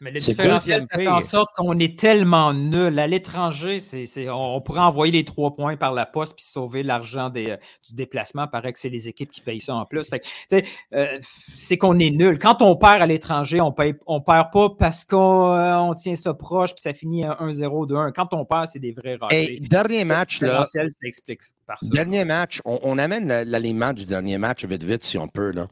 [0.00, 2.98] Mais le différentiel, ça fait en sorte qu'on est tellement nul.
[2.98, 6.82] À l'étranger, c'est, on, on pourrait envoyer les trois points par la poste puis sauver
[6.82, 7.56] l'argent des, euh,
[7.88, 8.46] du déplacement.
[8.46, 10.10] Paraît que c'est les équipes qui payent ça en plus.
[10.52, 11.18] Euh,
[11.56, 12.38] c'est qu'on est nul.
[12.38, 13.74] Quand on perd à l'étranger, on
[14.06, 17.88] on perd pas parce qu'on euh, on tient ça proche puis ça finit à 1-0,
[17.88, 18.12] 2-1.
[18.12, 19.16] Quand on perd, c'est des vrais.
[19.30, 20.66] Et dernier match, là.
[20.66, 21.88] ça explique par ça.
[21.90, 25.52] Dernier match, on, on amène la- l'alignement du dernier match vite, vite, si on peut.
[25.52, 25.68] Là.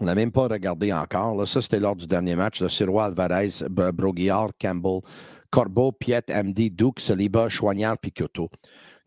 [0.00, 1.46] On n'a même pas regardé encore.
[1.46, 2.60] Ça, c'était lors du dernier match.
[2.60, 2.68] Là.
[2.68, 5.00] Sirois, Alvarez, Broguillard, Campbell,
[5.50, 8.50] Corbeau, Piet, Amdi, Duke, Saliba, Chouanière, puis Kyoto.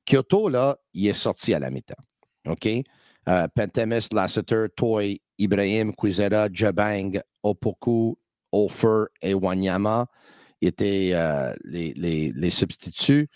[0.05, 1.95] Kyoto, là, il est sorti à la mi-temps.
[2.47, 2.67] OK?
[3.27, 8.17] Euh, Pentemis, Lasseter, Toy, Ibrahim, Quizera, Jabang, Opoku,
[8.51, 10.07] Ofer et Wanyama
[10.61, 13.29] étaient euh, les, substituts.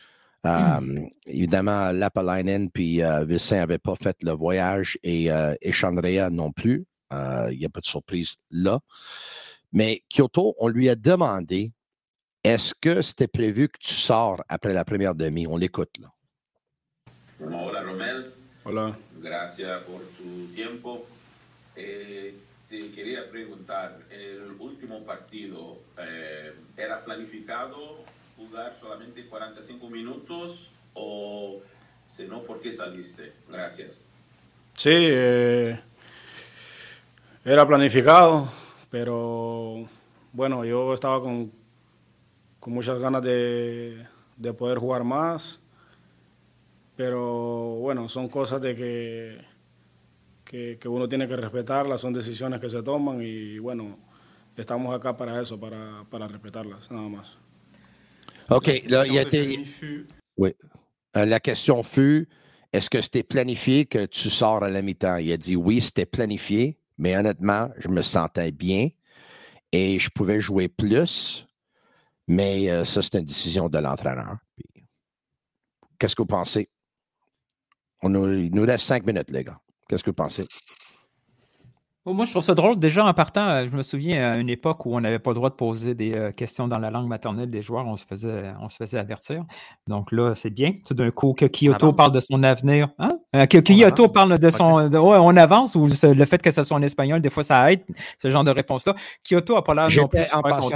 [0.45, 6.51] Euh, Évidemment, Lapalainen puis Vilsain n'avaient pas fait le voyage et, euh, et Chandrea non
[6.51, 6.85] plus.
[7.11, 8.79] Euh, Il n'y a pas de surprise là.
[9.71, 11.71] Mais Kyoto, on lui a demandé
[12.43, 15.45] est-ce que c'était prévu que tu sors après la première demi?
[15.47, 16.07] On l'écoute là.
[17.39, 18.31] Hola Romel,
[18.65, 18.95] Hola.
[19.21, 21.05] gracias por tu tiempo.
[21.75, 22.35] Eh,
[22.69, 28.03] te quería preguntar, el último partido, eh, ¿era planificado
[28.37, 31.61] jugar solamente 45 minutos o
[32.15, 33.33] si no, por qué saliste?
[33.49, 33.91] Gracias.
[34.77, 35.79] Sí, eh,
[37.43, 38.47] era planificado,
[38.89, 39.85] pero
[40.31, 41.51] bueno, yo estaba con,
[42.59, 44.05] con muchas ganas de,
[44.37, 45.59] de poder jugar más,
[46.95, 49.41] pero bueno, son cosas de que,
[50.43, 53.97] que, que uno tiene que respetarlas, son decisiones que se toman y bueno,
[54.55, 57.37] estamos acá para eso, para, para respetarlas, nada más.
[58.49, 58.67] OK.
[58.87, 59.63] Là, il a question été.
[60.35, 60.53] Oui.
[61.15, 62.27] Euh, la question fut
[62.73, 66.05] est-ce que c'était planifié que tu sors à la mi-temps Il a dit oui, c'était
[66.05, 68.89] planifié, mais honnêtement, je me sentais bien
[69.71, 71.47] et je pouvais jouer plus.
[72.27, 74.37] Mais euh, ça, c'est une décision de l'entraîneur.
[75.99, 76.69] Qu'est-ce que vous pensez?
[78.01, 79.59] On nous, il nous reste cinq minutes, les gars.
[79.87, 80.45] Qu'est-ce que vous pensez?
[82.03, 82.79] Moi, je trouve ça drôle.
[82.79, 85.35] Déjà, en partant, euh, je me souviens à une époque où on n'avait pas le
[85.35, 87.85] droit de poser des euh, questions dans la langue maternelle des joueurs.
[87.85, 89.43] On se faisait, on se faisait avertir.
[89.87, 90.71] Donc là, c'est bien.
[90.87, 91.95] Tout d'un coup, que Kyoto avance.
[91.95, 92.89] parle de son avenir.
[92.97, 93.11] Hein?
[93.35, 94.89] Euh, que Kyoto parle de son.
[94.89, 97.71] de- ouais, on avance ou le fait que ce soit en espagnol, des fois, ça
[97.71, 97.83] aide,
[98.19, 98.95] ce genre de réponse-là.
[99.23, 100.19] Kyoto n'a pas l'air non plus.
[100.21, 100.69] J'étais, en passant,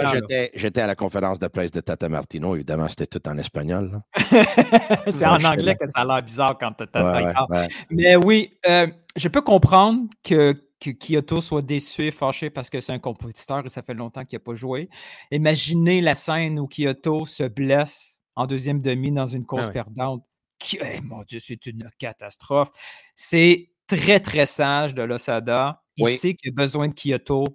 [0.53, 2.53] j'étais, à la conférence de presse de Tata Martino.
[2.53, 3.99] Évidemment, c'était tout en espagnol.
[5.11, 5.75] c'est en anglais là.
[5.75, 7.67] que ça a l'air bizarre quand tu Ouais, ouais, ouais.
[7.89, 10.53] Mais oui, euh, je peux comprendre que,
[10.93, 14.23] que Kyoto soit déçu et fâché parce que c'est un compétiteur et ça fait longtemps
[14.25, 14.89] qu'il n'a pas joué.
[15.31, 19.73] Imaginez la scène où Kyoto se blesse en deuxième demi dans une course ouais.
[19.73, 20.23] perdante.
[20.59, 22.69] Qui- eh, mon Dieu, c'est une catastrophe.
[23.15, 25.83] C'est très, très sage de l'Osada.
[25.97, 26.15] Il Oui.
[26.17, 27.45] sait qu'il a besoin de Kyoto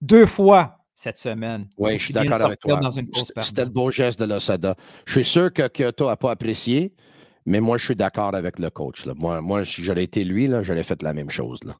[0.00, 1.68] deux fois cette semaine.
[1.78, 2.78] Oui, je suis d'accord avec toi.
[2.80, 4.76] Dans une course C'était- le beau geste de l'Osada.
[5.06, 6.94] Je suis sûr que Kyoto n'a pas apprécié,
[7.46, 9.04] mais moi, je suis d'accord avec le coach.
[9.06, 9.12] là.
[9.16, 11.58] Moi, moi, si j'aurais été lui, j'aurais fait la même chose.
[11.64, 11.74] Là.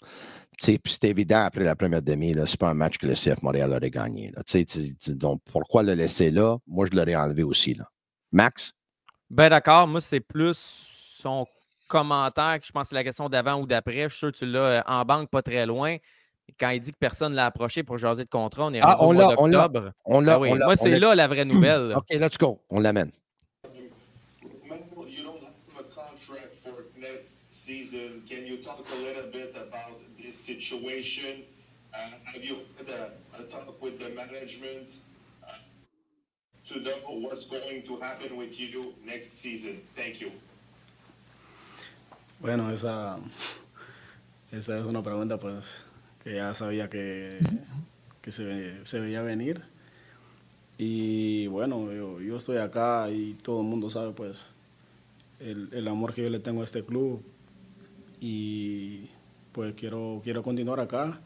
[0.59, 3.72] C'est évident, après la première demi, ce n'est pas un match que le CF Montréal
[3.72, 4.30] aurait gagné.
[4.34, 4.42] là.
[5.09, 6.57] Donc, pourquoi le laisser là?
[6.66, 7.74] Moi, je l'aurais enlevé aussi.
[7.74, 7.84] Là.
[8.32, 8.72] Max?
[9.30, 10.55] Ben d'accord, moi c'est plus
[11.20, 11.46] son
[11.88, 14.05] commentaire, que je pense que c'est la question d'avant ou d'après.
[14.05, 15.96] Je suis sûr que tu l'as euh, en banque pas très loin.
[16.61, 18.94] Quand il dit que personne ne l'a approché pour jaser de contrat, on est Ah,
[18.94, 19.92] rendu au on mois l'a, on l'a, d'octobre.
[20.05, 21.88] on l'a, Ah oui, on Moi, on c'est là la vraie nouvelle.
[21.88, 21.96] là.
[21.98, 22.61] OK, let's go.
[22.70, 23.11] On l'amène.
[23.74, 28.22] You don't have a contract for next season.
[28.28, 29.84] Can you talk a little bit about
[30.45, 31.42] situation?
[31.92, 34.88] Have you had a, a talk with the management
[35.47, 35.53] uh,
[36.68, 39.80] to know what's going to happen with you next season?
[39.95, 40.30] Thank you.
[42.40, 43.18] Bueno, esa,
[44.53, 45.84] esa es una pregunta pues
[46.22, 47.38] que ya sabía que,
[48.20, 49.62] que se, se veía venir.
[50.76, 54.38] Y bueno, yo, yo estoy acá y todo el mundo sabe pues
[55.38, 57.22] el, el amor que yo le tengo a este club
[58.20, 59.09] y
[59.55, 61.20] pues quiero, quiero continuar acá.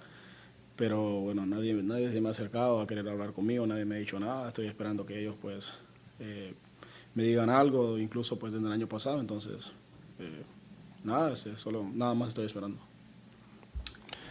[0.76, 3.98] Pero bueno, nadie, nadie se me ha acercado a querer hablar conmigo, nadie me ha
[3.98, 4.46] dicho nada.
[4.48, 5.72] Estoy esperando que ellos pues
[6.20, 6.54] eh,
[7.16, 9.18] me digan algo, incluso pues desde el año pasado.
[9.18, 9.72] Entonces,
[10.20, 10.42] eh,
[11.02, 12.78] nada, solo, nada más estoy esperando.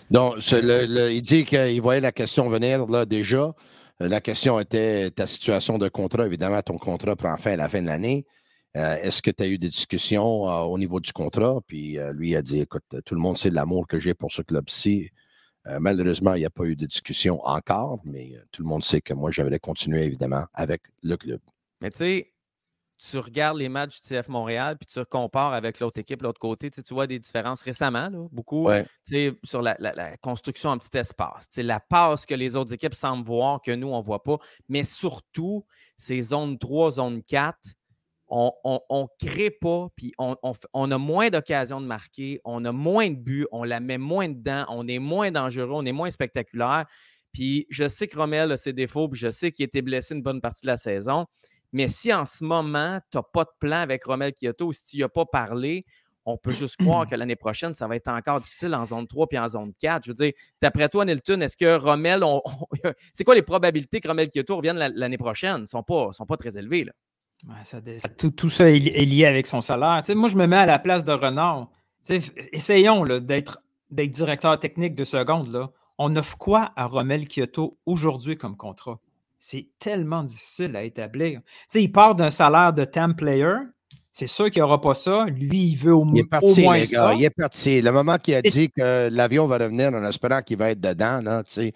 [0.10, 3.54] Donc, le- le- il dit qu'il voyait la question venir là déjà.
[4.00, 6.26] La question était ta situation de contrat.
[6.28, 8.26] Évidemment, ton contrat prend fin à la fin de l'année.
[8.76, 11.60] Euh, Est-ce que tu as eu des discussions euh, au niveau du contrat?
[11.66, 14.32] Puis euh, lui a dit écoute, tout le monde sait de l'amour que j'ai pour
[14.32, 15.10] ce club-ci.
[15.82, 19.14] Malheureusement, il n'y a pas eu de discussion encore, mais tout le monde sait que
[19.14, 21.42] moi, j'aimerais continuer évidemment avec le club.
[21.82, 22.34] Mais tu sais,
[22.98, 26.72] tu regardes les matchs du CF Montréal, puis tu compares avec l'autre équipe, l'autre côté,
[26.72, 28.86] tu vois des différences récemment, là, beaucoup, Ouais.
[29.44, 31.50] sur la, la- la construction en petit espace.
[31.58, 34.38] la passe que les autres équipes semblent voir, que nous, on ne voit pas.
[34.70, 35.66] Mais surtout,
[35.98, 37.58] ces zones 3, zone 4,
[38.30, 38.52] on
[38.92, 42.72] ne crée pas, puis on, on f- on a moins d'occasions de marquer, on a
[42.72, 46.12] moins de buts, on la met moins dedans, on est moins dangereux, on est moins
[46.12, 46.86] spectaculaire.
[47.34, 50.16] Puis je sais que Romel a ses défauts, puis je sais qu'il a été blessé
[50.16, 51.26] une bonne partie de la saison.
[51.74, 54.98] Mais si en ce moment, tu n'as pas de plan avec Romel Kyoto, si tu
[54.98, 55.86] n'y as pas parlé,
[56.26, 59.28] on peut juste croire que l'année prochaine, ça va être encore difficile en zone 3
[59.28, 60.04] puis en zone 4.
[60.06, 62.66] Je veux dire, d'après toi, Nilton, est-ce que Rommel, on- on-
[63.14, 65.58] c'est quoi les probabilités que Rommel Kyoto revienne la- l'année prochaine?
[65.60, 66.86] Ils ne sont pas, sont pas très élevées.
[66.86, 66.94] Là.
[67.48, 70.00] Ouais, ça dé- tout, tout ça est, li- est lié avec son salaire.
[70.00, 71.70] Tu sais, moi, je me mets à la place de Renard.
[72.06, 73.60] Tu sais, f- essayons là, d'être
[73.90, 75.52] d'être directeur technique de seconde.
[75.52, 75.70] Là.
[75.98, 79.00] On offre quoi à Rommel Kyoto aujourd'hui comme contrat?
[79.38, 81.40] C'est tellement difficile à établir.
[81.42, 83.54] Tu sais, il part d'un salaire de time player.
[84.12, 85.26] C'est sûr qu'il n'y aura pas ça.
[85.26, 87.14] Lui, il veut au, Il est au moins les ça.
[87.14, 87.82] Il est parti.
[87.82, 91.22] Le moment qu'il a dit que l'avion va revenir en espérant qu'il va être dedans,
[91.22, 91.74] là, tu sais,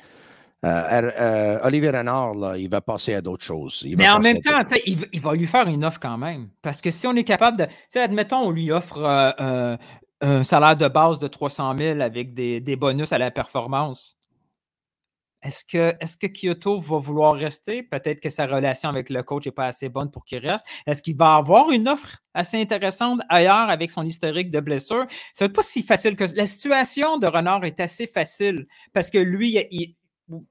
[0.64, 3.82] euh, euh, Olivier Renard, là, il va passer à d'autres choses.
[3.84, 6.18] Il va Mais en même temps, il, va- il va lui faire une offre quand
[6.18, 6.49] même.
[6.62, 7.99] Parce que si on est capable de.
[7.99, 8.99] Admettons, on lui offre
[9.39, 9.76] euh,
[10.22, 14.18] un salaire de base de 300 000 avec des, des bonus à la performance.
[15.43, 17.82] Est-ce que, est que Kyoto va vouloir rester?
[17.82, 20.68] Peut-être que sa relation avec le coach n'est pas assez bonne pour qu'il reste.
[20.86, 25.07] Est-ce qu'il va avoir une offre assez intéressante ailleurs avec son historique de blessure?
[25.34, 29.18] Ce n'est pas si facile que La situation de Renard est assez facile parce que
[29.18, 29.95] lui, il,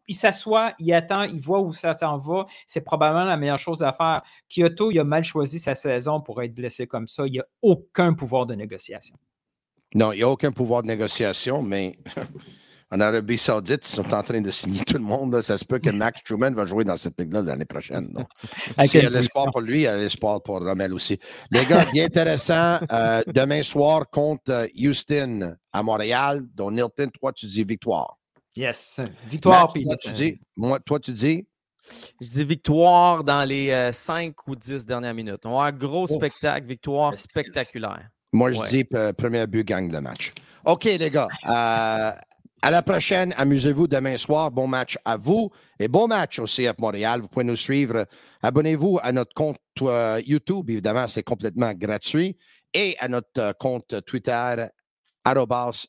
[0.09, 2.47] il s'assoit, il attend, il voit où ça s'en va.
[2.67, 4.23] C'est probablement la meilleure chose à faire.
[4.49, 7.27] Kyoto, il a mal choisi sa saison pour être blessé comme ça.
[7.27, 9.17] Il n'y a aucun pouvoir de négociation.
[9.95, 11.99] Non, il n'y a aucun pouvoir de négociation, mais
[12.93, 15.35] en Arabie Saoudite, ils sont en train de signer tout le monde.
[15.35, 15.43] là.
[15.43, 18.13] Ça se peut que Max Truman va jouer dans cette ligue-là l'année prochaine.
[18.85, 21.19] S'il y a l'espoir pour lui, il y a l'espoir pour Rommel aussi.
[21.51, 22.79] Les gars, bien intéressant.
[22.93, 28.20] euh, demain soir contre euh, Houston à Montréal, dont Nilton, toi, tu dis victoire.
[28.57, 29.01] Yes.
[29.29, 31.47] Victoire, Max, puis toi, tu dis, moi, toi, tu dis?
[32.21, 35.45] Je dis victoire dans les 5 ou 10 dernières minutes.
[35.45, 36.11] On va avoir un gros Ouf.
[36.13, 38.09] spectacle, victoire spectaculaire.
[38.33, 38.69] Moi, je Ouais.
[38.69, 40.33] dis euh, premier but gagne le match.
[40.65, 41.27] OK, les gars.
[41.49, 42.13] euh,
[42.63, 43.35] à la prochaine.
[43.39, 44.51] Amusez-vous demain soir.
[44.51, 47.23] Bon match à vous et bon match au CF Montréal.
[47.23, 48.05] Vous pouvez nous suivre.
[48.43, 50.69] Abonnez-vous à notre compte euh, YouTube.
[50.71, 52.37] Évidemment, c'est complètement gratuit.
[52.75, 54.67] Et à notre euh, compte Twitter,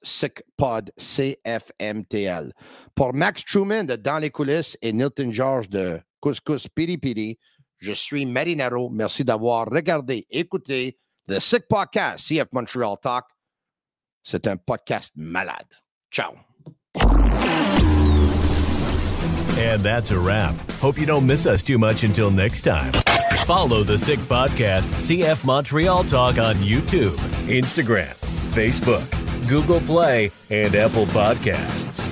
[0.03, 2.53] SICPOD, CFMTL.
[2.95, 7.39] Pour Max Truman de Dans les coulisses et Nilton George de Couscous Piri Piri,
[7.79, 8.89] je suis Marinaro.
[8.89, 13.25] Merci d'avoir regardé, écouté The Sick Podcast, CF Montreal Talk.
[14.23, 15.67] C'est un podcast malade.
[16.11, 16.33] Ciao.
[19.57, 20.55] And that's a wrap.
[20.81, 22.91] Hope you don't miss us too much until next time.
[23.45, 27.15] Follow the Sick Podcast, CF Montreal Talk on YouTube,
[27.47, 28.15] Instagram,
[28.53, 29.20] Facebook,
[29.51, 32.07] Google Play, and Apple Podcasts.